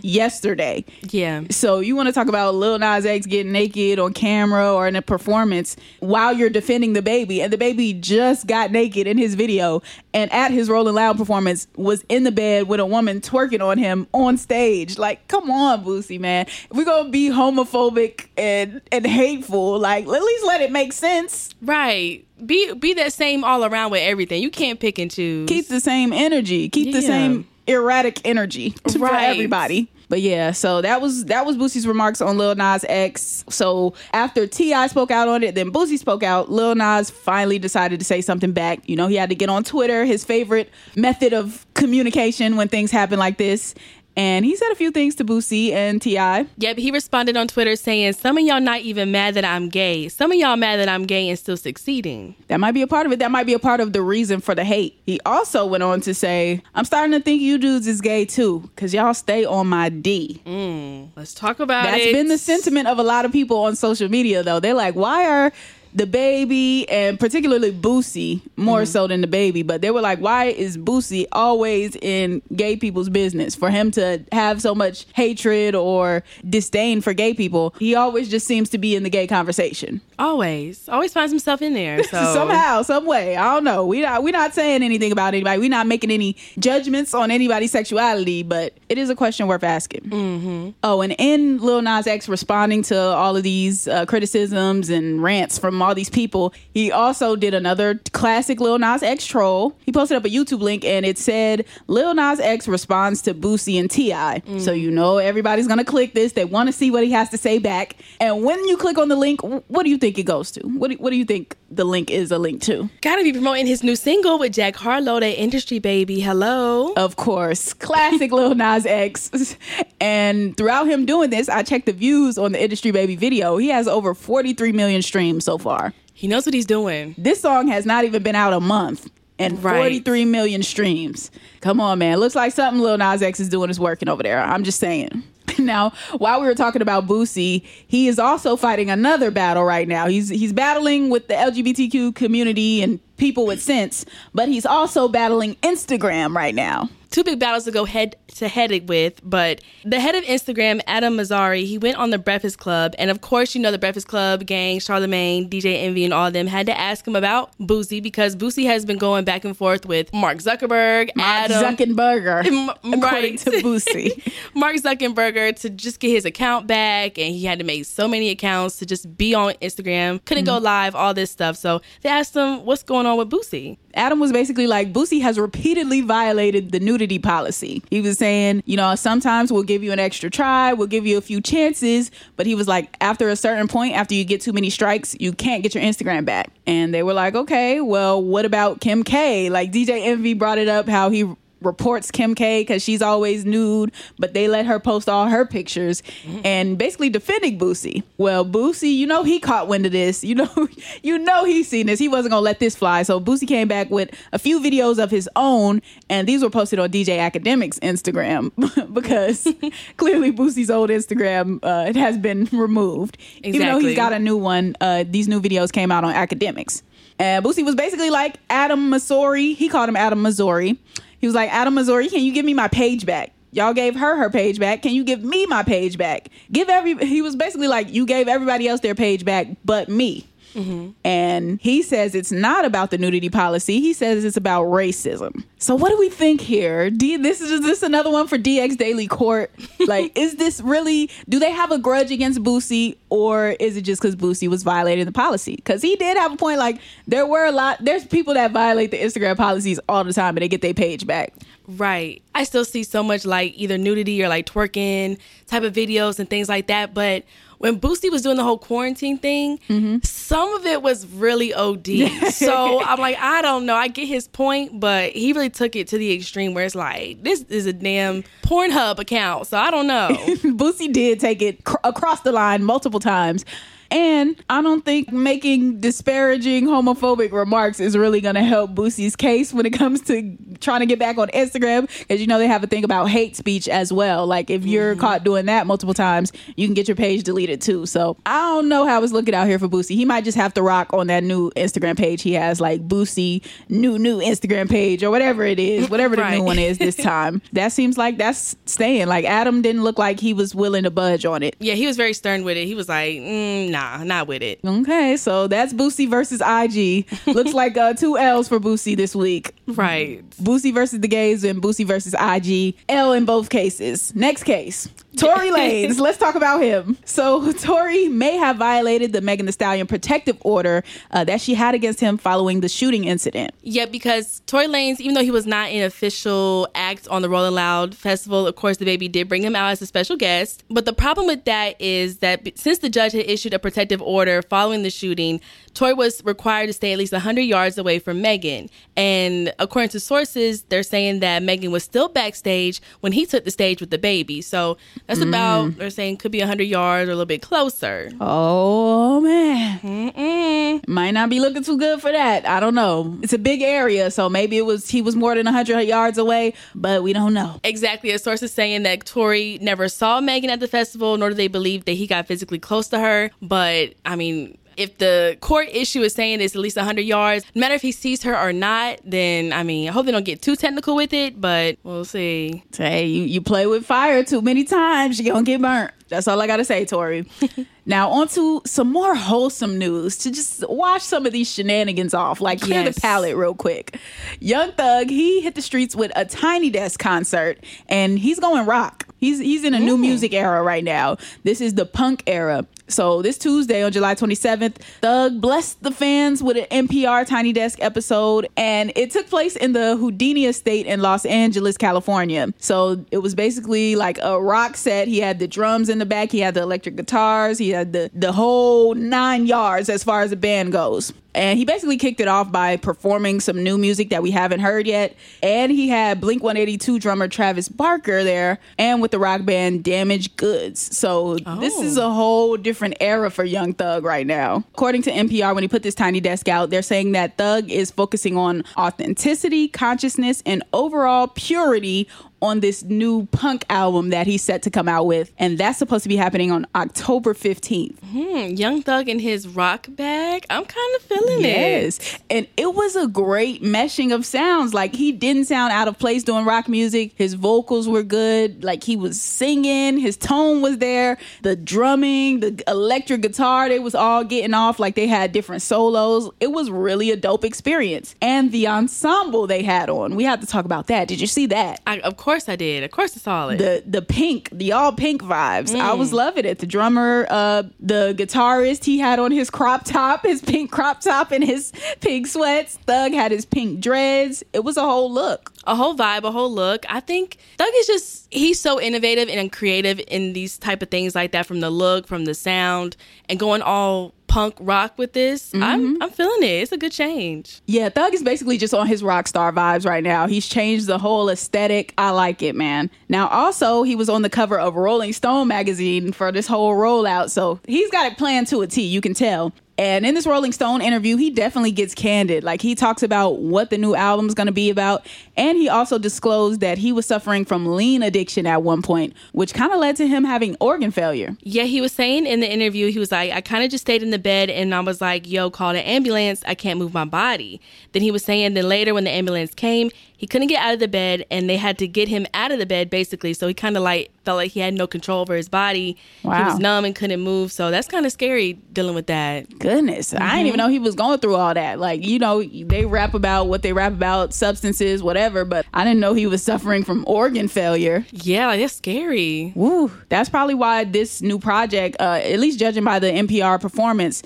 yesterday. 0.02 0.84
Yeah. 1.10 1.44
So 1.50 1.80
you 1.80 1.94
want 1.96 2.08
to 2.08 2.12
talk 2.12 2.28
about 2.28 2.54
Lil 2.54 2.78
Nas 2.78 3.06
X 3.06 3.26
getting 3.26 3.52
naked 3.52 3.98
on 3.98 4.12
camera 4.12 4.72
or 4.72 4.88
in 4.88 4.96
a 4.96 5.02
performance 5.02 5.76
while 6.00 6.32
you're 6.32 6.50
defending 6.50 6.71
DaBaby, 6.80 7.40
and 7.40 7.52
DaBaby 7.52 8.00
just 8.00 8.46
got 8.46 8.70
naked 8.70 9.06
in 9.06 9.18
his 9.18 9.34
video, 9.34 9.82
and 10.14 10.32
at 10.32 10.50
his 10.50 10.68
Rolling 10.68 10.94
Loud 10.94 11.18
performance 11.18 11.66
was 11.76 12.04
in 12.08 12.24
the 12.24 12.32
bed 12.32 12.68
with 12.68 12.80
a 12.80 12.86
woman 12.86 13.20
twerking 13.20 13.60
on 13.60 13.78
him 13.78 14.06
on 14.12 14.38
stage. 14.38 14.98
Like, 14.98 15.28
come 15.28 15.50
on, 15.50 15.84
Boosie, 15.84 16.18
man. 16.18 16.46
If 16.46 16.72
we're 16.72 16.84
gonna 16.84 17.10
be 17.10 17.28
homophobic 17.28 18.28
and 18.36 18.80
and 18.90 19.06
hateful, 19.06 19.78
like 19.78 20.04
at 20.04 20.10
least 20.10 20.46
let 20.46 20.62
it 20.62 20.72
make 20.72 20.92
sense. 20.92 21.50
Right. 21.60 22.24
Be 22.44 22.72
be 22.74 22.94
that 22.94 23.12
same 23.12 23.44
all 23.44 23.64
around 23.64 23.90
with 23.90 24.02
everything. 24.02 24.42
You 24.42 24.50
can't 24.50 24.80
pick 24.80 24.98
and 24.98 25.10
choose. 25.10 25.48
Keep 25.48 25.68
the 25.68 25.80
same 25.80 26.12
energy. 26.12 26.68
Keep 26.68 26.92
the 26.94 27.02
same 27.02 27.46
erratic 27.66 28.20
energy 28.24 28.70
for 28.96 29.12
everybody. 29.14 29.90
But 30.12 30.20
yeah, 30.20 30.52
so 30.52 30.82
that 30.82 31.00
was 31.00 31.24
that 31.24 31.46
was 31.46 31.56
Boosie's 31.56 31.86
remarks 31.86 32.20
on 32.20 32.36
Lil 32.36 32.54
Nas 32.54 32.84
X. 32.86 33.46
So 33.48 33.94
after 34.12 34.46
T.I. 34.46 34.88
spoke 34.88 35.10
out 35.10 35.26
on 35.26 35.42
it, 35.42 35.54
then 35.54 35.72
Boosie 35.72 35.98
spoke 35.98 36.22
out. 36.22 36.52
Lil 36.52 36.74
Nas 36.74 37.08
finally 37.08 37.58
decided 37.58 37.98
to 37.98 38.04
say 38.04 38.20
something 38.20 38.52
back. 38.52 38.86
You 38.86 38.94
know, 38.94 39.06
he 39.06 39.16
had 39.16 39.30
to 39.30 39.34
get 39.34 39.48
on 39.48 39.64
Twitter, 39.64 40.04
his 40.04 40.22
favorite 40.22 40.70
method 40.94 41.32
of 41.32 41.64
communication 41.72 42.56
when 42.56 42.68
things 42.68 42.90
happen 42.90 43.18
like 43.18 43.38
this. 43.38 43.74
And 44.16 44.44
he 44.44 44.56
said 44.56 44.70
a 44.70 44.74
few 44.74 44.90
things 44.90 45.14
to 45.16 45.24
Boosie 45.24 45.72
and 45.72 46.00
Ti. 46.00 46.14
Yep, 46.58 46.78
he 46.78 46.90
responded 46.90 47.36
on 47.36 47.48
Twitter 47.48 47.76
saying, 47.76 48.12
Some 48.14 48.36
of 48.36 48.44
y'all 48.44 48.60
not 48.60 48.80
even 48.80 49.10
mad 49.10 49.34
that 49.34 49.44
I'm 49.44 49.68
gay. 49.68 50.08
Some 50.08 50.30
of 50.32 50.38
y'all 50.38 50.56
mad 50.56 50.76
that 50.78 50.88
I'm 50.88 51.04
gay 51.04 51.28
and 51.28 51.38
still 51.38 51.56
succeeding. 51.56 52.34
That 52.48 52.60
might 52.60 52.72
be 52.72 52.82
a 52.82 52.86
part 52.86 53.06
of 53.06 53.12
it. 53.12 53.18
That 53.20 53.30
might 53.30 53.46
be 53.46 53.54
a 53.54 53.58
part 53.58 53.80
of 53.80 53.92
the 53.92 54.02
reason 54.02 54.40
for 54.40 54.54
the 54.54 54.64
hate. 54.64 55.00
He 55.06 55.18
also 55.24 55.64
went 55.64 55.82
on 55.82 56.00
to 56.02 56.14
say, 56.14 56.62
I'm 56.74 56.84
starting 56.84 57.12
to 57.12 57.20
think 57.20 57.40
you 57.40 57.58
dudes 57.58 57.86
is 57.86 58.00
gay 58.00 58.24
too, 58.24 58.60
because 58.74 58.92
y'all 58.92 59.14
stay 59.14 59.44
on 59.44 59.66
my 59.66 59.88
D. 59.88 60.42
Mm, 60.44 61.08
let's 61.16 61.32
talk 61.32 61.60
about 61.60 61.84
That's 61.84 61.96
it. 61.96 62.04
That's 62.04 62.16
been 62.16 62.28
the 62.28 62.38
sentiment 62.38 62.88
of 62.88 62.98
a 62.98 63.02
lot 63.02 63.24
of 63.24 63.32
people 63.32 63.58
on 63.58 63.76
social 63.76 64.08
media, 64.08 64.42
though. 64.42 64.60
They're 64.60 64.74
like, 64.74 64.94
why 64.94 65.26
are 65.26 65.52
DaBaby 65.96 66.86
and 66.88 67.18
particularly 67.20 67.72
Boosie 67.72 68.40
more 68.56 68.82
Mm-hmm. 68.82 68.86
so 68.86 69.06
than 69.06 69.22
DaBaby? 69.22 69.66
But 69.66 69.82
they 69.82 69.90
were 69.90 70.00
like, 70.00 70.18
why 70.18 70.46
is 70.46 70.76
Boosie 70.78 71.26
always 71.32 71.96
in 71.96 72.42
gay 72.54 72.76
people's 72.76 73.08
business? 73.08 73.54
For 73.54 73.70
him 73.70 73.90
to 73.92 74.24
have 74.32 74.60
so 74.62 74.74
much 74.74 75.06
hatred 75.14 75.74
or 75.74 76.22
disdain 76.48 77.00
for 77.00 77.12
gay 77.12 77.34
people, 77.34 77.74
he 77.78 77.94
always 77.94 78.28
just 78.28 78.46
seems 78.46 78.70
to 78.70 78.78
be 78.78 78.94
in 78.96 79.02
the 79.02 79.10
gay 79.10 79.26
conversation. 79.26 80.00
Always. 80.18 80.88
Always 80.88 81.12
finds 81.12 81.32
himself 81.32 81.60
in 81.62 81.74
there. 81.74 82.02
So 82.12 82.34
Somehow, 82.34 82.82
some 82.82 83.06
way. 83.06 83.36
I 83.36 83.54
don't 83.54 83.64
know. 83.64 83.86
We 83.86 84.02
not 84.02 84.22
we 84.22 84.30
not 84.32 84.54
saying 84.54 84.82
anything 84.82 85.12
about 85.12 85.34
anybody. 85.34 85.58
We're 85.60 85.70
not 85.70 85.86
making 85.86 86.10
any 86.10 86.36
judgments 86.58 87.14
on 87.14 87.30
anybody's 87.30 87.70
sexuality, 87.70 88.42
but 88.42 88.74
it 88.88 88.98
is 88.98 89.08
a 89.08 89.14
question 89.14 89.46
worth 89.46 89.64
asking. 89.64 90.02
Mm-hmm. 90.02 90.70
Oh, 90.82 91.00
and 91.00 91.14
in 91.18 91.58
Lil 91.58 91.80
Nas 91.82 92.06
X 92.06 92.28
responding 92.28 92.82
to 92.84 92.98
all 92.98 93.36
of 93.36 93.42
these 93.42 93.88
uh, 93.88 94.04
criticisms 94.06 94.90
and 94.90 95.22
rants 95.22 95.58
from 95.58 95.74
all 95.82 95.94
these 95.94 96.10
people, 96.10 96.54
he 96.72 96.90
also 96.90 97.36
did 97.36 97.54
another 97.54 98.00
classic 98.12 98.60
Lil 98.60 98.78
Nas 98.78 99.02
X 99.02 99.26
troll. 99.26 99.76
He 99.84 99.92
posted 99.92 100.16
up 100.16 100.24
a 100.24 100.28
YouTube 100.28 100.60
link 100.60 100.84
and 100.84 101.04
it 101.04 101.18
said 101.18 101.64
Lil 101.88 102.14
Nas 102.14 102.40
X 102.40 102.66
responds 102.68 103.20
to 103.22 103.34
Boosie 103.34 103.78
and 103.78 103.90
Ti. 103.90 104.58
So 104.60 104.72
you 104.72 104.90
know 104.90 105.18
everybody's 105.18 105.66
gonna 105.68 105.84
click 105.84 106.14
this. 106.14 106.32
They 106.32 106.44
want 106.44 106.68
to 106.68 106.72
see 106.72 106.90
what 106.90 107.04
he 107.04 107.10
has 107.12 107.28
to 107.30 107.36
say 107.38 107.58
back. 107.58 107.96
And 108.20 108.44
when 108.44 108.58
you 108.68 108.76
click 108.76 108.98
on 108.98 109.08
the 109.08 109.16
link, 109.16 109.40
what 109.42 109.82
do 109.84 109.90
you 109.90 109.98
think 109.98 110.18
it 110.18 110.24
goes 110.24 110.50
to? 110.52 110.60
What 110.66 110.90
do, 110.90 110.96
what 110.96 111.10
do 111.10 111.16
you 111.16 111.24
think 111.24 111.56
the 111.70 111.84
link 111.84 112.10
is 112.10 112.30
a 112.30 112.38
link 112.38 112.62
to? 112.62 112.88
gotta 113.00 113.22
be 113.22 113.32
promoting 113.32 113.66
his 113.66 113.82
new 113.82 113.96
single 113.96 114.38
with 114.38 114.52
Jack 114.52 114.76
Harlow, 114.76 115.20
that 115.20 115.40
industry 115.40 115.78
baby. 115.78 116.20
Hello. 116.20 116.92
Of 116.94 117.16
course, 117.16 117.72
classic 117.74 118.30
Lil 118.38 118.54
Nas 118.54 118.86
X. 118.86 119.56
And 120.02 120.56
throughout 120.56 120.88
him 120.88 121.06
doing 121.06 121.30
this, 121.30 121.48
I 121.48 121.62
checked 121.62 121.86
the 121.86 121.92
views 121.92 122.36
on 122.36 122.50
the 122.50 122.60
Industry 122.60 122.90
Baby 122.90 123.14
video. 123.14 123.56
He 123.56 123.68
has 123.68 123.86
over 123.86 124.14
43 124.14 124.72
million 124.72 125.00
streams 125.00 125.44
so 125.44 125.58
far. 125.58 125.71
He 126.14 126.28
knows 126.28 126.46
what 126.46 126.54
he's 126.54 126.66
doing. 126.66 127.14
This 127.18 127.40
song 127.40 127.68
has 127.68 127.84
not 127.86 128.04
even 128.04 128.22
been 128.22 128.34
out 128.36 128.52
a 128.52 128.60
month 128.60 129.10
and 129.38 129.62
Right. 129.62 129.76
43 129.78 130.24
million 130.26 130.62
streams. 130.62 131.30
Come 131.60 131.80
on, 131.80 131.98
man. 131.98 132.18
Looks 132.18 132.34
like 132.34 132.52
something 132.52 132.82
Lil 132.82 132.98
Nas 132.98 133.22
X 133.22 133.40
is 133.40 133.48
doing 133.48 133.70
is 133.70 133.80
working 133.80 134.08
over 134.08 134.22
there. 134.22 134.40
I'm 134.40 134.62
just 134.64 134.78
saying. 134.78 135.22
Now, 135.58 135.92
while 136.16 136.40
we 136.40 136.46
were 136.46 136.54
talking 136.54 136.80
about 136.80 137.06
Boosie, 137.06 137.62
he 137.86 138.08
is 138.08 138.18
also 138.18 138.56
fighting 138.56 138.88
another 138.90 139.30
battle 139.30 139.64
right 139.64 139.86
now. 139.86 140.06
He's 140.06 140.30
he's 140.30 140.52
battling 140.52 141.10
with 141.10 141.28
the 141.28 141.34
LGBTQ 141.34 142.14
community 142.14 142.80
and 142.82 142.98
people 143.18 143.44
with 143.44 143.60
sense, 143.60 144.06
but 144.32 144.48
he's 144.48 144.64
also 144.64 145.08
battling 145.08 145.56
Instagram 145.56 146.34
right 146.34 146.54
now. 146.54 146.88
two 147.10 147.22
big 147.22 147.38
battles 147.38 147.64
to 147.64 147.70
go 147.70 147.84
head 147.84 148.16
to 148.36 148.48
head 148.48 148.70
it 148.72 148.86
with, 148.86 149.20
but 149.22 149.60
the 149.84 150.00
head 150.00 150.14
of 150.14 150.24
Instagram, 150.24 150.80
Adam 150.86 151.16
Mosseri, 151.16 151.64
he 151.66 151.78
went 151.78 151.96
on 151.96 152.10
the 152.10 152.18
Breakfast 152.18 152.58
Club, 152.58 152.94
and 152.98 153.10
of 153.10 153.20
course, 153.20 153.54
you 153.54 153.60
know 153.60 153.70
the 153.70 153.78
Breakfast 153.78 154.08
Club 154.08 154.46
gang, 154.46 154.78
Charlemagne, 154.80 155.48
DJ 155.48 155.82
Envy, 155.82 156.04
and 156.04 156.12
all 156.12 156.26
of 156.26 156.32
them 156.32 156.46
had 156.46 156.66
to 156.66 156.78
ask 156.78 157.06
him 157.06 157.16
about 157.16 157.50
Boosie 157.58 158.02
because 158.02 158.36
Boosie 158.36 158.66
has 158.66 158.84
been 158.84 158.98
going 158.98 159.24
back 159.24 159.44
and 159.44 159.56
forth 159.56 159.86
with 159.86 160.12
Mark 160.12 160.38
Zuckerberg, 160.38 161.10
Adam, 161.18 161.62
Zuckerberger, 161.76 162.44
M- 162.84 162.94
according 162.94 163.00
right. 163.02 163.38
to 163.38 163.50
Boosie. 163.50 164.32
Mark 164.54 164.76
Zuckerberg 164.76 165.56
to 165.60 165.70
just 165.70 166.00
get 166.00 166.10
his 166.10 166.24
account 166.24 166.66
back, 166.66 167.18
and 167.18 167.34
he 167.34 167.44
had 167.44 167.58
to 167.58 167.64
make 167.64 167.84
so 167.84 168.06
many 168.06 168.30
accounts 168.30 168.78
to 168.78 168.86
just 168.86 169.16
be 169.16 169.34
on 169.34 169.54
Instagram, 169.62 170.22
couldn't 170.24 170.42
Mm-hmm. 170.42 170.46
go 170.46 170.58
live, 170.58 170.94
all 170.96 171.14
this 171.14 171.30
stuff. 171.30 171.56
So 171.56 171.80
they 172.00 172.08
asked 172.08 172.34
him, 172.34 172.64
"What's 172.64 172.82
going 172.82 173.06
on 173.06 173.16
with 173.16 173.30
Boosie?" 173.30 173.76
Adam 173.94 174.18
was 174.18 174.32
basically 174.32 174.66
like, 174.66 174.92
Boosie 174.92 175.20
has 175.20 175.38
repeatedly 175.38 176.00
violated 176.00 176.72
the 176.72 176.80
nudity 176.80 177.18
policy. 177.18 177.82
He 177.90 178.00
was 178.00 178.16
saying, 178.22 178.62
you 178.66 178.76
know, 178.76 178.94
sometimes 178.94 179.52
we'll 179.52 179.64
give 179.64 179.82
you 179.82 179.90
an 179.90 179.98
extra 179.98 180.30
try, 180.30 180.72
we'll 180.72 180.86
give 180.86 181.04
you 181.04 181.18
a 181.18 181.20
few 181.20 181.40
chances, 181.40 182.12
but 182.36 182.46
he 182.46 182.54
was 182.54 182.68
like, 182.68 182.96
after 183.00 183.28
a 183.28 183.34
certain 183.34 183.66
point, 183.66 183.96
after 183.96 184.14
you 184.14 184.24
get 184.24 184.40
too 184.40 184.52
many 184.52 184.70
strikes, 184.70 185.16
you 185.18 185.32
can't 185.32 185.64
get 185.64 185.74
your 185.74 185.82
Instagram 185.82 186.24
back. 186.24 186.52
And 186.64 186.94
they 186.94 187.02
were 187.02 187.14
like, 187.14 187.34
okay, 187.34 187.80
well, 187.80 188.22
what 188.22 188.44
about 188.44 188.80
Kim 188.80 189.02
K? 189.02 189.50
Like 189.50 189.72
DJ 189.72 190.06
Envy 190.06 190.34
brought 190.34 190.58
it 190.58 190.68
up 190.68 190.88
how 190.88 191.10
he 191.10 191.34
reports 191.64 192.10
Kim 192.10 192.34
K 192.34 192.60
because 192.62 192.82
she's 192.82 193.02
always 193.02 193.44
nude, 193.44 193.92
but 194.18 194.34
they 194.34 194.48
let 194.48 194.66
her 194.66 194.78
post 194.78 195.08
all 195.08 195.26
her 195.26 195.46
pictures 195.46 196.02
and 196.44 196.78
basically 196.78 197.10
defending 197.10 197.58
Boosie. 197.58 198.02
Well, 198.18 198.44
Boosie, 198.44 198.94
you 198.94 199.06
know 199.06 199.22
he 199.22 199.40
caught 199.40 199.68
wind 199.68 199.86
of 199.86 199.92
this. 199.92 200.22
You 200.24 200.36
know, 200.36 200.68
you 201.02 201.18
know 201.18 201.44
he's 201.44 201.68
seen 201.68 201.86
this. 201.86 201.98
He 201.98 202.08
wasn't 202.08 202.32
gonna 202.32 202.42
let 202.42 202.60
this 202.60 202.76
fly. 202.76 203.02
So 203.02 203.20
Boosie 203.20 203.48
came 203.48 203.68
back 203.68 203.90
with 203.90 204.10
a 204.32 204.38
few 204.38 204.60
videos 204.60 205.02
of 205.02 205.10
his 205.10 205.28
own, 205.36 205.82
and 206.08 206.28
these 206.28 206.42
were 206.42 206.50
posted 206.50 206.78
on 206.78 206.90
DJ 206.90 207.18
Akademiks' 207.18 207.78
Instagram 207.80 208.52
because 208.94 209.46
clearly 209.96 210.32
Boosie's 210.32 210.70
old 210.70 210.90
Instagram 210.90 211.58
uh, 211.62 211.88
it 211.88 211.96
has 211.96 212.18
been 212.18 212.48
removed. 212.52 213.18
Even 213.42 213.60
though 213.60 213.78
he's 213.78 213.96
got 213.96 214.12
a 214.12 214.18
new 214.18 214.36
one, 214.36 214.76
uh, 214.80 215.04
these 215.08 215.28
new 215.28 215.40
videos 215.40 215.72
came 215.72 215.90
out 215.90 216.04
on 216.04 216.14
Akademiks. 216.14 216.82
And 217.18 217.44
Boosie 217.44 217.64
was 217.64 217.74
basically 217.74 218.10
like 218.10 218.38
Adam 218.50 218.90
Missouri. 218.90 219.52
He 219.54 219.68
called 219.68 219.88
him 219.88 219.96
Adam 219.96 220.22
Missouri. 220.22 220.78
He 221.22 221.28
was 221.28 221.36
like, 221.36 221.50
Adam 221.52 221.74
Missouri, 221.74 222.08
can 222.08 222.22
you 222.22 222.32
give 222.32 222.44
me 222.44 222.52
my 222.52 222.66
page 222.66 223.06
back? 223.06 223.32
Y'all 223.52 223.72
gave 223.72 223.94
her 223.94 224.16
her 224.16 224.28
page 224.28 224.58
back. 224.58 224.82
Can 224.82 224.92
you 224.92 225.04
give 225.04 225.22
me 225.22 225.46
my 225.46 225.62
page 225.62 225.96
back? 225.96 226.28
Give 226.50 226.68
every. 226.68 226.96
He 227.06 227.22
was 227.22 227.36
basically 227.36 227.68
like, 227.68 227.92
you 227.92 228.06
gave 228.06 228.26
everybody 228.26 228.66
else 228.66 228.80
their 228.80 228.96
page 228.96 229.24
back, 229.24 229.46
but 229.64 229.88
me. 229.88 230.26
Mm-hmm. 230.54 230.90
And 231.04 231.60
he 231.60 231.82
says 231.82 232.14
it's 232.14 232.32
not 232.32 232.64
about 232.64 232.90
the 232.90 232.98
nudity 232.98 233.30
policy. 233.30 233.80
He 233.80 233.92
says 233.92 234.24
it's 234.24 234.36
about 234.36 234.66
racism. 234.66 235.44
So 235.58 235.74
what 235.74 235.90
do 235.90 235.98
we 235.98 236.08
think 236.08 236.40
here? 236.40 236.90
D, 236.90 237.16
this 237.16 237.40
is 237.40 237.50
is 237.50 237.62
this 237.62 237.82
another 237.82 238.10
one 238.10 238.26
for 238.26 238.38
DX 238.38 238.76
Daily 238.76 239.06
Court? 239.06 239.50
Like, 239.82 240.16
is 240.16 240.36
this 240.36 240.60
really? 240.60 241.10
Do 241.28 241.40
they 241.40 241.50
have 241.50 241.72
a 241.72 241.78
grudge 241.78 242.12
against 242.12 242.40
Boosie, 242.40 242.96
or 243.10 243.56
is 243.58 243.76
it 243.76 243.82
just 243.82 244.00
because 244.00 244.14
Boosie 244.14 244.46
was 244.48 244.62
violating 244.62 245.06
the 245.06 245.12
policy? 245.12 245.56
Because 245.56 245.82
he 245.82 245.96
did 245.96 246.16
have 246.16 246.32
a 246.32 246.36
point. 246.36 246.60
Like, 246.60 246.80
there 247.08 247.26
were 247.26 247.44
a 247.44 247.50
lot. 247.50 247.78
There's 247.80 248.04
people 248.04 248.34
that 248.34 248.52
violate 248.52 248.92
the 248.92 248.98
Instagram 248.98 249.36
policies 249.36 249.80
all 249.88 250.04
the 250.04 250.12
time, 250.12 250.36
and 250.36 250.42
they 250.42 250.48
get 250.48 250.62
their 250.62 250.72
page 250.72 251.04
back. 251.04 251.34
Right. 251.66 252.22
I 252.34 252.44
still 252.44 252.64
see 252.64 252.84
so 252.84 253.02
much 253.02 253.24
like 253.24 253.54
either 253.56 253.78
nudity 253.78 254.22
or 254.22 254.28
like 254.28 254.46
twerking 254.46 255.18
type 255.46 255.62
of 255.62 255.72
videos 255.72 256.18
and 256.18 256.28
things 256.28 256.48
like 256.48 256.66
that. 256.68 256.94
But 256.94 257.24
when 257.62 257.78
Boosie 257.78 258.10
was 258.10 258.22
doing 258.22 258.36
the 258.36 258.42
whole 258.42 258.58
quarantine 258.58 259.18
thing, 259.18 259.58
mm-hmm. 259.68 259.98
some 260.02 260.52
of 260.54 260.66
it 260.66 260.82
was 260.82 261.06
really 261.06 261.54
OD. 261.54 261.86
so 262.32 262.82
I'm 262.84 262.98
like, 262.98 263.16
I 263.20 263.40
don't 263.40 263.66
know. 263.66 263.76
I 263.76 263.86
get 263.86 264.08
his 264.08 264.26
point, 264.26 264.80
but 264.80 265.12
he 265.12 265.32
really 265.32 265.48
took 265.48 265.76
it 265.76 265.86
to 265.88 265.96
the 265.96 266.12
extreme 266.12 266.54
where 266.54 266.64
it's 266.64 266.74
like, 266.74 267.22
this 267.22 267.42
is 267.42 267.66
a 267.66 267.72
damn 267.72 268.24
Pornhub 268.42 268.98
account. 268.98 269.46
So 269.46 269.56
I 269.58 269.70
don't 269.70 269.86
know. 269.86 270.08
Boosie 270.42 270.92
did 270.92 271.20
take 271.20 271.40
it 271.40 271.62
cr- 271.62 271.76
across 271.84 272.22
the 272.22 272.32
line 272.32 272.64
multiple 272.64 272.98
times. 272.98 273.44
And 273.92 274.42
I 274.48 274.62
don't 274.62 274.84
think 274.84 275.12
making 275.12 275.80
disparaging 275.80 276.64
homophobic 276.66 277.30
remarks 277.30 277.78
is 277.78 277.94
really 277.96 278.22
going 278.22 278.36
to 278.36 278.42
help 278.42 278.70
Boosie's 278.74 279.14
case 279.16 279.52
when 279.52 279.66
it 279.66 279.74
comes 279.74 280.00
to 280.02 280.34
trying 280.60 280.80
to 280.80 280.86
get 280.86 280.98
back 280.98 281.18
on 281.18 281.28
Instagram. 281.28 281.82
Because 281.98 282.18
you 282.20 282.26
know 282.26 282.38
they 282.38 282.46
have 282.46 282.64
a 282.64 282.66
thing 282.66 282.84
about 282.84 283.10
hate 283.10 283.36
speech 283.36 283.68
as 283.68 283.92
well. 283.92 284.26
Like 284.26 284.48
if 284.48 284.64
you're 284.64 284.96
caught 284.96 285.24
doing 285.24 285.44
that 285.46 285.66
multiple 285.66 285.92
times, 285.92 286.32
you 286.56 286.66
can 286.66 286.72
get 286.72 286.88
your 286.88 286.96
page 286.96 287.22
deleted 287.22 287.60
too. 287.60 287.84
So 287.84 288.16
I 288.24 288.38
don't 288.38 288.68
know 288.70 288.86
how 288.86 289.02
it's 289.02 289.12
looking 289.12 289.34
out 289.34 289.46
here 289.46 289.58
for 289.58 289.68
Boosie. 289.68 289.94
He 289.94 290.06
might 290.06 290.24
just 290.24 290.38
have 290.38 290.54
to 290.54 290.62
rock 290.62 290.92
on 290.94 291.08
that 291.08 291.22
new 291.22 291.50
Instagram 291.50 291.96
page 291.98 292.22
he 292.22 292.32
has, 292.32 292.60
like 292.62 292.88
Boosie 292.88 293.44
new 293.68 293.98
new 293.98 294.20
Instagram 294.20 294.70
page 294.70 295.02
or 295.02 295.10
whatever 295.10 295.44
it 295.44 295.58
is, 295.58 295.90
whatever 295.90 296.16
the 296.16 296.30
new 296.30 296.42
one 296.42 296.58
is 296.58 296.78
this 296.78 296.96
time. 297.02 297.42
that 297.52 297.72
seems 297.72 297.98
like 297.98 298.16
that's 298.16 298.56
staying. 298.64 299.06
Like 299.08 299.26
Adam 299.26 299.60
didn't 299.60 299.82
look 299.82 299.98
like 299.98 300.18
he 300.18 300.32
was 300.32 300.54
willing 300.54 300.84
to 300.84 300.90
budge 300.90 301.26
on 301.26 301.42
it. 301.42 301.56
yeah, 301.60 301.74
he 301.74 301.86
was 301.86 301.98
very 301.98 302.14
stern 302.14 302.42
with 302.42 302.56
it. 302.56 302.64
He 302.64 302.74
was 302.74 302.88
like, 302.88 303.16
mm, 303.16 303.70
nah, 303.70 303.81
not 304.04 304.26
with 304.26 304.42
it. 304.42 304.60
Okay, 304.64 305.16
so 305.16 305.46
that's 305.46 305.72
Boosie 305.72 306.08
versus 306.08 306.40
IG. 306.40 307.06
Looks 307.34 307.52
like 307.54 307.76
uh, 307.76 307.94
two 307.94 308.16
L's 308.18 308.48
for 308.48 308.60
Boosie 308.60 308.96
this 308.96 309.14
week. 309.14 309.54
Right. 309.66 310.28
Boosie 310.30 310.72
versus 310.72 311.00
the 311.00 311.08
gays 311.08 311.44
and 311.44 311.62
Boosie 311.62 311.86
versus 311.86 312.14
IG. 312.14 312.74
L 312.88 313.12
in 313.12 313.24
both 313.24 313.50
cases. 313.50 314.14
Next 314.14 314.44
case. 314.44 314.88
Tory 315.16 315.50
Lanez. 315.52 315.98
Let's 315.98 316.18
talk 316.18 316.34
about 316.34 316.62
him. 316.62 316.96
So 317.04 317.52
Tory 317.58 318.08
may 318.08 318.36
have 318.36 318.56
violated 318.56 319.12
the 319.12 319.20
Megan 319.20 319.46
Thee 319.46 319.52
Stallion 319.52 319.86
protective 319.86 320.36
order 320.40 320.82
uh, 321.10 321.24
that 321.24 321.40
she 321.40 321.54
had 321.54 321.74
against 321.74 322.00
him 322.00 322.16
following 322.16 322.60
the 322.60 322.68
shooting 322.68 323.04
incident. 323.04 323.52
Yeah, 323.62 323.86
because 323.86 324.40
Tory 324.46 324.66
Lanez, 324.66 325.00
even 325.00 325.14
though 325.14 325.22
he 325.22 325.30
was 325.30 325.46
not 325.46 325.70
an 325.70 325.84
official 325.84 326.68
act 326.74 327.06
on 327.08 327.22
the 327.22 327.28
Rolling 327.28 327.54
Loud 327.54 327.94
Festival, 327.94 328.46
of 328.46 328.56
course, 328.56 328.78
DaBaby 328.78 329.10
did 329.10 329.28
bring 329.28 329.42
him 329.42 329.54
out 329.56 329.70
as 329.70 329.82
a 329.82 329.86
special 329.86 330.16
guest. 330.16 330.64
But 330.70 330.84
the 330.84 330.92
problem 330.92 331.26
with 331.26 331.44
that 331.44 331.80
is 331.80 332.18
that 332.18 332.58
since 332.58 332.78
the 332.78 332.88
judge 332.88 333.12
had 333.12 333.26
issued 333.26 333.54
a 333.54 333.58
protective 333.58 334.00
order 334.02 334.42
following 334.42 334.82
the 334.82 334.90
shooting, 334.90 335.40
Tory 335.74 335.94
was 335.94 336.22
required 336.24 336.66
to 336.66 336.72
stay 336.72 336.92
at 336.92 336.98
least 336.98 337.12
100 337.12 337.42
yards 337.42 337.78
away 337.78 337.98
from 337.98 338.20
Megan. 338.20 338.68
And 338.96 339.52
according 339.58 339.88
to 339.90 340.00
sources, 340.00 340.62
they're 340.64 340.82
saying 340.82 341.20
that 341.20 341.42
Megan 341.42 341.70
was 341.70 341.82
still 341.82 342.08
backstage 342.08 342.80
when 343.00 343.12
he 343.12 343.24
took 343.24 343.44
the 343.44 343.50
stage 343.50 343.80
with 343.80 343.90
DaBaby. 343.90 344.44
So 344.44 344.76
that's 345.06 345.20
about, 345.20 345.70
mm. 345.70 345.76
they're 345.76 345.90
saying, 345.90 346.18
could 346.18 346.32
be 346.32 346.38
100 346.38 346.64
yards 346.64 347.08
or 347.08 347.12
a 347.12 347.14
little 347.14 347.26
bit 347.26 347.42
closer. 347.42 348.10
Oh 348.20 349.20
man, 349.20 350.80
might 350.86 351.10
not 351.12 351.28
be 351.28 351.40
looking 351.40 351.62
too 351.62 351.78
good 351.78 352.00
for 352.00 352.12
that. 352.12 352.46
I 352.46 352.60
don't 352.60 352.74
know. 352.74 353.18
It's 353.22 353.32
a 353.32 353.38
big 353.38 353.62
area, 353.62 354.10
so 354.10 354.28
maybe 354.28 354.56
it 354.56 354.66
was 354.66 354.88
he 354.88 355.02
was 355.02 355.16
more 355.16 355.34
than 355.34 355.46
hundred 355.46 355.82
yards 355.82 356.18
away, 356.18 356.54
but 356.74 357.02
we 357.02 357.12
don't 357.12 357.34
know. 357.34 357.60
Exactly. 357.64 358.10
A 358.10 358.18
source 358.18 358.42
is 358.42 358.52
saying 358.52 358.84
that 358.84 359.04
Tory 359.04 359.58
never 359.60 359.88
saw 359.88 360.20
Megan 360.20 360.50
at 360.50 360.60
the 360.60 360.68
festival, 360.68 361.16
nor 361.16 361.30
do 361.30 361.34
they 361.34 361.48
believe 361.48 361.84
that 361.84 361.92
he 361.92 362.06
got 362.06 362.26
physically 362.26 362.58
close 362.58 362.88
to 362.88 362.98
her. 362.98 363.30
But 363.40 363.94
I 364.04 364.16
mean, 364.16 364.58
if 364.76 364.98
the 364.98 365.36
court 365.40 365.68
issue 365.70 366.02
is 366.02 366.14
saying 366.14 366.40
it's 366.40 366.54
at 366.54 366.60
least 366.60 366.76
100 366.76 367.02
yards, 367.02 367.44
no 367.54 367.60
matter 367.60 367.74
if 367.74 367.82
he 367.82 367.92
sees 367.92 368.22
her 368.22 368.36
or 368.38 368.52
not, 368.52 368.98
then 369.04 369.52
I 369.52 369.62
mean, 369.62 369.88
I 369.88 369.92
hope 369.92 370.06
they 370.06 370.12
don't 370.12 370.24
get 370.24 370.42
too 370.42 370.56
technical 370.56 370.94
with 370.96 371.12
it, 371.12 371.40
but 371.40 371.78
we'll 371.82 372.04
see. 372.04 372.62
Hey, 372.76 373.06
you, 373.06 373.24
you 373.24 373.40
play 373.40 373.66
with 373.66 373.84
fire 373.86 374.24
too 374.24 374.42
many 374.42 374.64
times, 374.64 375.20
you're 375.20 375.32
gonna 375.32 375.44
get 375.44 375.60
burnt. 375.60 375.90
That's 376.08 376.28
all 376.28 376.40
I 376.42 376.46
gotta 376.46 376.64
say, 376.64 376.84
Tory. 376.84 377.24
now 377.86 378.10
on 378.10 378.28
to 378.28 378.60
some 378.66 378.92
more 378.92 379.14
wholesome 379.14 379.78
news 379.78 380.18
to 380.18 380.30
just 380.30 380.68
wash 380.68 381.02
some 381.02 381.24
of 381.24 381.32
these 381.32 381.50
shenanigans 381.50 382.12
off, 382.12 382.40
like 382.40 382.60
clear 382.60 382.82
Yes. 382.82 382.96
the 382.96 383.00
palate 383.00 383.34
real 383.36 383.54
quick. 383.54 383.98
Young 384.38 384.72
Thug, 384.72 385.08
he 385.08 385.40
hit 385.40 385.54
the 385.54 385.62
streets 385.62 385.96
with 385.96 386.12
a 386.14 386.24
tiny 386.26 386.68
desk 386.68 387.00
concert 387.00 387.64
and 387.88 388.18
he's 388.18 388.38
going 388.40 388.66
rock. 388.66 389.06
He's 389.18 389.38
he's 389.38 389.64
in 389.64 389.72
a 389.72 389.78
new 389.80 389.96
music 389.96 390.34
era 390.34 390.62
right 390.62 390.84
now. 390.84 391.16
This 391.44 391.60
is 391.60 391.74
the 391.74 391.86
punk 391.86 392.22
era. 392.26 392.66
So 392.92 393.22
this 393.22 393.38
Tuesday 393.38 393.82
on 393.82 393.90
July 393.90 394.14
27th, 394.14 394.76
Thug 395.00 395.40
blessed 395.40 395.82
the 395.82 395.90
fans 395.90 396.42
with 396.42 396.56
an 396.56 396.86
NPR 396.86 397.26
Tiny 397.26 397.52
Desk 397.52 397.78
episode, 397.80 398.48
and 398.56 398.92
it 398.94 399.10
took 399.10 399.28
place 399.28 399.56
in 399.56 399.72
the 399.72 399.96
Houdini 399.96 400.46
Estate 400.46 400.86
in 400.86 401.00
Los 401.00 401.24
Angeles, 401.24 401.76
California. 401.76 402.52
So 402.58 403.04
it 403.10 403.18
was 403.18 403.34
basically 403.34 403.96
like 403.96 404.18
a 404.22 404.40
rock 404.40 404.76
set. 404.76 405.08
He 405.08 405.20
had 405.20 405.38
the 405.38 405.48
drums 405.48 405.88
in 405.88 405.98
the 405.98 406.06
back, 406.06 406.30
he 406.30 406.40
had 406.40 406.54
the 406.54 406.62
electric 406.62 406.96
guitars, 406.96 407.58
he 407.58 407.70
had 407.70 407.92
the 407.92 408.10
the 408.14 408.32
whole 408.32 408.94
nine 408.94 409.46
yards 409.46 409.88
as 409.88 410.04
far 410.04 410.22
as 410.22 410.30
the 410.30 410.36
band 410.36 410.72
goes. 410.72 411.12
And 411.34 411.58
he 411.58 411.64
basically 411.64 411.96
kicked 411.96 412.20
it 412.20 412.28
off 412.28 412.52
by 412.52 412.76
performing 412.76 413.40
some 413.40 413.62
new 413.62 413.78
music 413.78 414.10
that 414.10 414.22
we 414.22 414.30
haven't 414.30 414.60
heard 414.60 414.86
yet. 414.86 415.14
And 415.42 415.72
he 415.72 415.88
had 415.88 416.20
Blink 416.20 416.42
182 416.42 416.98
drummer 416.98 417.28
Travis 417.28 417.68
Barker 417.68 418.22
there 418.22 418.58
and 418.78 419.00
with 419.00 419.10
the 419.10 419.18
rock 419.18 419.44
band 419.44 419.84
Damaged 419.84 420.36
Goods. 420.36 420.96
So 420.96 421.36
this 421.36 421.78
is 421.78 421.98
oh. 421.98 422.08
a 422.08 422.12
whole 422.12 422.56
different 422.56 422.96
era 423.00 423.30
for 423.30 423.44
Young 423.44 423.72
Thug 423.72 424.04
right 424.04 424.26
now. 424.26 424.64
According 424.74 425.02
to 425.02 425.10
NPR, 425.10 425.54
when 425.54 425.62
he 425.62 425.68
put 425.68 425.82
this 425.82 425.94
tiny 425.94 426.20
desk 426.20 426.48
out, 426.48 426.70
they're 426.70 426.82
saying 426.82 427.12
that 427.12 427.38
Thug 427.38 427.70
is 427.70 427.90
focusing 427.90 428.36
on 428.36 428.64
authenticity, 428.76 429.68
consciousness, 429.68 430.42
and 430.44 430.62
overall 430.72 431.28
purity 431.28 432.08
on 432.42 432.58
this 432.58 432.82
new 432.82 433.24
punk 433.26 433.64
album 433.70 434.10
that 434.10 434.26
he's 434.26 434.42
set 434.42 434.62
to 434.62 434.70
come 434.70 434.88
out 434.88 435.06
with. 435.06 435.32
And 435.38 435.56
that's 435.56 435.78
supposed 435.78 436.02
to 436.02 436.08
be 436.08 436.16
happening 436.16 436.50
on 436.50 436.66
October 436.74 437.34
15th. 437.34 437.98
Hmm, 438.00 438.54
Young 438.54 438.82
Thug 438.82 439.08
in 439.08 439.20
his 439.20 439.46
rock 439.46 439.86
bag. 439.88 440.44
I'm 440.50 440.64
kind 440.64 440.96
of 440.96 441.02
feeling 441.02 441.44
it. 441.44 441.44
Yes. 441.44 442.18
And 442.28 442.48
it 442.56 442.74
was 442.74 442.96
a 442.96 443.06
great 443.06 443.62
meshing 443.62 444.12
of 444.12 444.26
sounds. 444.26 444.74
Like 444.74 444.94
he 444.94 445.12
didn't 445.12 445.44
sound 445.44 445.72
out 445.72 445.86
of 445.86 445.98
place 445.98 446.24
doing 446.24 446.44
rock 446.44 446.68
music. 446.68 447.12
His 447.14 447.34
vocals 447.34 447.88
were 447.88 448.02
good. 448.02 448.64
Like 448.64 448.82
he 448.82 448.96
was 448.96 449.20
singing. 449.20 449.96
His 449.98 450.16
tone 450.16 450.62
was 450.62 450.78
there. 450.78 451.18
The 451.42 451.54
drumming, 451.54 452.40
the 452.40 452.64
electric 452.66 453.20
guitar, 453.22 453.68
they 453.68 453.78
was 453.78 453.94
all 453.94 454.24
getting 454.24 454.52
off 454.52 454.80
like 454.80 454.96
they 454.96 455.06
had 455.06 455.30
different 455.30 455.62
solos. 455.62 456.28
It 456.40 456.50
was 456.50 456.70
really 456.70 457.12
a 457.12 457.16
dope 457.16 457.44
experience. 457.44 458.16
And 458.20 458.50
the 458.50 458.66
ensemble 458.66 459.46
they 459.46 459.62
had 459.62 459.88
on. 459.88 460.16
We 460.16 460.24
had 460.24 460.40
to 460.40 460.46
talk 460.46 460.64
about 460.64 460.88
that. 460.88 461.06
Did 461.06 461.20
you 461.20 461.28
see 461.28 461.46
that? 461.46 461.80
I, 461.86 462.00
of 462.00 462.16
course 462.16 462.31
I 462.48 462.56
did. 462.56 462.82
Of 462.82 462.90
course 462.90 463.16
I 463.16 463.20
saw 463.20 463.48
it. 463.48 463.58
the 463.58 463.82
the 463.86 464.02
pink, 464.02 464.48
the 464.52 464.72
all 464.72 464.92
pink 464.92 465.22
vibes. 465.22 465.74
I 465.74 465.94
was 465.94 466.12
loving 466.12 466.44
it. 466.44 466.58
The 466.58 466.66
drummer, 466.66 467.26
uh, 467.30 467.64
the 467.80 468.14
guitarist, 468.16 468.84
he 468.84 468.98
had 468.98 469.18
on 469.18 469.30
his 469.30 469.50
crop 469.50 469.84
top, 469.84 470.24
his 470.24 470.40
pink 470.42 470.70
crop 470.70 471.00
top, 471.00 471.30
and 471.32 471.44
his 471.44 471.72
pink 472.00 472.26
sweats. 472.26 472.78
Thug 472.86 473.12
had 473.12 473.30
his 473.32 473.44
pink 473.44 473.80
dreads. 473.80 474.42
It 474.52 474.64
was 474.64 474.76
a 474.76 474.82
whole 474.82 475.12
look. 475.12 475.52
a 475.64 475.76
whole 475.76 475.94
vibe, 475.94 476.24
a 476.24 476.32
whole 476.32 476.52
look. 476.52 476.84
I 476.88 477.00
think 477.00 477.38
Thug 477.58 477.68
is 477.76 477.86
just 477.86 478.26
he's 478.30 478.58
so 478.60 478.80
innovative 478.80 479.28
and 479.28 479.52
creative 479.52 480.00
in 480.08 480.32
these 480.32 480.58
type 480.58 480.82
of 480.82 480.90
things 480.90 481.14
like 481.14 481.32
that 481.32 481.46
from 481.46 481.60
the 481.60 481.70
look, 481.70 482.06
from 482.06 482.24
the 482.24 482.34
sound, 482.34 482.96
and 483.28 483.38
going 483.38 483.62
all 483.62 484.14
punk 484.32 484.54
rock 484.60 484.94
with 484.96 485.12
this. 485.12 485.50
Mm-hmm. 485.52 485.62
I'm 485.62 486.02
I'm 486.02 486.10
feeling 486.10 486.42
it. 486.42 486.62
It's 486.62 486.72
a 486.72 486.78
good 486.78 486.90
change. 486.90 487.60
Yeah, 487.66 487.90
Thug 487.90 488.14
is 488.14 488.22
basically 488.22 488.56
just 488.56 488.72
on 488.72 488.86
his 488.86 489.02
rock 489.02 489.28
star 489.28 489.52
vibes 489.52 489.84
right 489.84 490.02
now. 490.02 490.26
He's 490.26 490.48
changed 490.48 490.86
the 490.86 490.98
whole 490.98 491.28
aesthetic. 491.28 491.92
I 491.98 492.10
like 492.10 492.42
it, 492.42 492.54
man. 492.56 492.90
Now, 493.10 493.28
also, 493.28 493.82
he 493.82 493.94
was 493.94 494.08
on 494.08 494.22
the 494.22 494.30
cover 494.30 494.58
of 494.58 494.74
Rolling 494.74 495.12
Stone 495.12 495.48
magazine 495.48 496.12
for 496.12 496.32
this 496.32 496.46
whole 496.46 496.74
rollout, 496.74 497.28
so 497.30 497.60
he's 497.66 497.90
got 497.90 498.10
it 498.10 498.16
planned 498.16 498.46
to 498.48 498.62
a 498.62 498.66
T. 498.66 498.82
You 498.82 499.02
can 499.02 499.12
tell. 499.12 499.52
And 499.78 500.04
in 500.04 500.14
this 500.14 500.26
Rolling 500.26 500.52
Stone 500.52 500.82
interview, 500.82 501.16
he 501.16 501.30
definitely 501.30 501.72
gets 501.72 501.94
candid. 501.94 502.44
Like 502.44 502.60
he 502.60 502.74
talks 502.74 503.02
about 503.02 503.38
what 503.38 503.70
the 503.70 503.78
new 503.78 503.94
album's 503.94 504.34
going 504.34 504.46
to 504.46 504.52
be 504.52 504.70
about, 504.70 505.06
and 505.36 505.56
he 505.56 505.68
also 505.68 505.98
disclosed 505.98 506.60
that 506.60 506.78
he 506.78 506.92
was 506.92 507.06
suffering 507.06 507.44
from 507.44 507.66
lean 507.74 508.02
addiction 508.02 508.46
at 508.46 508.62
one 508.62 508.82
point, 508.82 509.14
which 509.32 509.54
kind 509.54 509.72
of 509.72 509.78
led 509.80 509.96
to 509.96 510.06
him 510.06 510.24
having 510.24 510.56
organ 510.60 510.90
failure. 510.90 511.36
Yeah, 511.40 511.64
he 511.64 511.80
was 511.80 511.92
saying 511.92 512.26
in 512.26 512.40
the 512.40 512.52
interview, 512.52 512.90
he 512.92 512.98
was 512.98 513.10
like, 513.10 513.32
I 513.32 513.40
kind 513.40 513.64
of 513.64 513.70
just 513.70 513.82
stayed 513.82 514.02
in 514.02 514.10
the 514.10 514.18
bed 514.18 514.50
and 514.50 514.74
I 514.74 514.80
was 514.80 515.00
like, 515.00 515.28
yo, 515.28 515.50
call 515.50 515.70
an 515.70 515.76
ambulance. 515.76 516.42
I 516.46 516.54
can't 516.54 516.78
move 516.78 516.92
my 516.92 517.04
body. 517.04 517.60
Then 517.92 518.02
he 518.02 518.10
was 518.10 518.24
saying, 518.24 518.54
then 518.54 518.68
later 518.68 518.92
when 518.92 519.04
the 519.04 519.10
ambulance 519.10 519.54
came, 519.54 519.90
he 520.22 520.28
couldn't 520.28 520.46
get 520.46 520.62
out 520.64 520.72
of 520.72 520.78
the 520.78 520.86
bed 520.86 521.26
and 521.32 521.50
they 521.50 521.56
had 521.56 521.78
to 521.78 521.88
get 521.88 522.06
him 522.06 522.28
out 522.32 522.52
of 522.52 522.60
the 522.60 522.64
bed 522.64 522.88
basically. 522.88 523.34
So 523.34 523.48
he 523.48 523.54
kind 523.54 523.76
of 523.76 523.82
like 523.82 524.12
felt 524.24 524.36
like 524.36 524.52
he 524.52 524.60
had 524.60 524.72
no 524.72 524.86
control 524.86 525.20
over 525.20 525.34
his 525.34 525.48
body. 525.48 525.96
He 526.22 526.28
was 526.28 526.60
numb 526.60 526.84
and 526.84 526.94
couldn't 526.94 527.20
move. 527.20 527.50
So 527.50 527.72
that's 527.72 527.88
kind 527.88 528.06
of 528.06 528.12
scary 528.12 528.52
dealing 528.72 528.94
with 528.94 529.08
that. 529.08 529.58
Goodness, 529.58 530.14
I 530.14 530.36
didn't 530.36 530.46
even 530.46 530.58
know 530.58 530.68
he 530.68 530.78
was 530.78 530.94
going 530.94 531.18
through 531.18 531.34
all 531.34 531.52
that. 531.52 531.80
Like, 531.80 532.06
you 532.06 532.20
know, 532.20 532.40
they 532.40 532.86
rap 532.86 533.14
about 533.14 533.48
what 533.48 533.62
they 533.62 533.72
rap 533.72 533.94
about, 533.94 534.32
substances, 534.32 535.02
whatever, 535.02 535.44
but 535.44 535.66
I 535.74 535.82
didn't 535.82 535.98
know 535.98 536.14
he 536.14 536.28
was 536.28 536.40
suffering 536.40 536.84
from 536.84 537.02
organ 537.08 537.48
failure. 537.48 538.06
Yeah, 538.12 538.46
like 538.46 538.60
that's 538.60 538.74
scary. 538.74 539.52
Woo. 539.56 539.90
That's 540.08 540.30
probably 540.30 540.54
why 540.54 540.84
this 540.84 541.20
new 541.20 541.40
project, 541.40 541.96
uh, 541.98 542.20
at 542.22 542.38
least 542.38 542.60
judging 542.60 542.84
by 542.84 543.00
the 543.00 543.08
NPR 543.08 543.60
performance, 543.60 544.22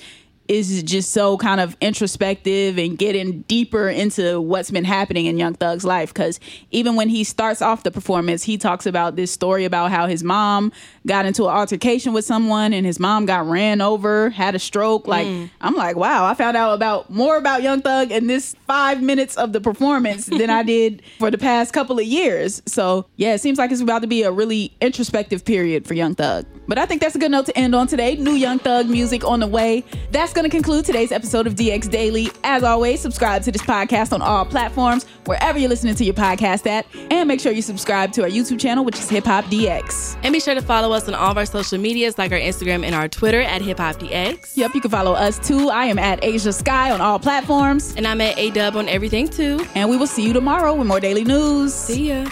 is 0.49 0.83
just 0.83 1.13
so 1.13 1.37
kind 1.39 1.61
of 1.61 1.77
introspective 1.81 2.79
and 2.79 2.99
getting 2.99 3.43
deeper 3.43 3.89
into 3.89 4.41
what's 4.41 4.71
been 4.71 4.85
happening 4.85 5.27
in 5.27 5.39
Young 5.39 5.55
Thug's 5.55 5.85
life. 5.85 6.13
Because 6.13 6.41
even 6.71 6.97
when 6.97 7.09
he 7.09 7.25
starts 7.25 7.63
off 7.63 7.83
the 7.83 7.91
performance, 7.91 8.43
he 8.43 8.59
talks 8.59 8.87
about 8.87 9.17
this 9.17 9.31
story 9.31 9.65
about 9.65 9.91
how 9.91 10.07
his 10.07 10.23
mom 10.23 10.73
got 11.07 11.25
into 11.25 11.45
an 11.45 11.51
altercation 11.51 12.13
with 12.13 12.25
someone 12.25 12.73
and 12.73 12.85
his 12.85 12.99
mom 12.99 13.27
got 13.27 13.47
ran 13.47 13.81
over, 13.81 14.31
had 14.31 14.55
a 14.55 14.59
stroke. 14.59 15.07
Like, 15.07 15.27
mm. 15.27 15.49
I'm 15.61 15.75
like, 15.75 15.97
wow, 15.97 16.27
I 16.27 16.35
found 16.35 16.57
out 16.57 16.75
about 16.75 17.11
more 17.11 17.37
about 17.37 17.63
Young 17.63 17.81
Thug 17.81 18.11
in 18.11 18.27
this 18.27 18.55
five 18.67 19.03
minutes 19.03 19.37
of 19.37 19.53
the 19.53 19.61
performance 19.61 20.27
than 20.27 20.51
I 20.51 20.63
did 20.63 21.03
for 21.19 21.31
the 21.31 21.39
past 21.39 21.73
couple 21.73 21.99
of 21.99 22.05
years. 22.05 22.63
So, 22.67 23.07
yeah, 23.17 23.35
it 23.35 23.41
seems 23.41 23.59
like 23.59 23.71
it's 23.71 23.81
about 23.81 24.03
to 24.03 24.09
be 24.09 24.25
a 24.25 24.33
really 24.33 24.75
introspective 24.81 25.45
period 25.45 25.87
for 25.87 25.95
Young 25.95 26.15
Thug. 26.15 26.45
But 26.69 26.79
I 26.79 26.87
think 26.87 27.01
that's 27.01 27.15
a 27.15 27.19
good 27.19 27.31
note 27.31 27.47
to 27.47 27.57
end 27.57 27.75
on 27.75 27.87
today. 27.87 28.17
New 28.17 28.33
Young 28.33 28.59
Thug 28.59 28.89
music 28.89 29.25
on 29.25 29.41
the 29.41 29.47
way. 29.47 29.85
That's 30.11 30.33
going 30.33 30.45
to 30.45 30.51
conclude 30.51 30.85
today's 30.85 31.13
episode 31.13 31.47
of 31.47 31.55
DX 31.55 31.89
Daily. 31.91 32.31
As 32.43 32.65
always, 32.65 33.01
subscribe 33.01 33.43
to 33.45 33.53
this 33.53 33.63
podcast 33.63 34.13
on 34.13 34.21
all 34.21 34.45
platforms, 34.45 35.05
wherever 35.27 35.59
you're 35.59 35.69
listening 35.69 35.95
to 35.95 36.05
your 36.05 36.15
podcast 36.15 36.67
at. 36.67 36.87
And 37.11 37.29
make 37.29 37.41
sure 37.41 37.53
you 37.53 37.63
subscribe 37.63 38.13
to 38.13 38.23
our 38.23 38.29
YouTube 38.29 38.59
channel, 38.59 38.85
which 38.85 38.99
is 38.99 39.09
Hip 39.09 39.25
Hop 39.27 39.45
DX. 39.45 40.19
And 40.25 40.33
be 40.33 40.41
sure 40.41 40.55
to 40.55 40.63
follow 40.63 40.93
us 40.93 40.96
on 41.05 41.15
all 41.15 41.31
of 41.31 41.37
our 41.37 41.47
social 41.47 41.79
medias 41.79 42.19
like 42.19 42.33
our 42.33 42.39
Instagram 42.39 42.85
and 42.85 42.95
our 42.95 43.09
Twitter 43.09 43.41
at 43.41 43.61
Hip 43.63 43.79
Hop 43.79 43.97
DX. 43.97 44.57
Yep, 44.57 44.75
you 44.75 44.81
can 44.81 44.91
follow 44.91 45.13
us 45.13 45.39
too. 45.39 45.69
I 45.69 45.87
am 45.87 45.99
at 45.99 46.25
Asia 46.25 46.53
Sky 46.53 46.91
on 46.91 47.01
all 47.01 47.19
platforms. 47.19 47.95
And 47.97 48.07
I'm 48.07 48.21
at 48.21 48.37
A 48.39 48.51
Dub 48.51 48.77
on 48.77 48.89
everything 48.89 49.29
too. 49.29 49.65
And 49.75 49.91
we 49.91 49.97
will 49.97 50.07
see 50.07 50.27
you 50.27 50.33
tomorrow 50.33 50.75
with 50.75 50.87
more 50.87 51.01
daily 51.01 51.25
news. 51.25 51.75
See 51.75 52.09
ya. 52.09 52.29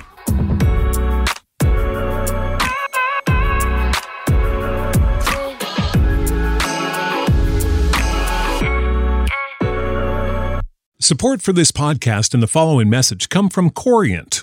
Support 11.04 11.42
for 11.42 11.52
this 11.52 11.70
podcast 11.70 12.32
and 12.32 12.42
the 12.42 12.46
following 12.46 12.88
message 12.88 13.28
come 13.28 13.50
from 13.50 13.68
Corient. 13.68 14.42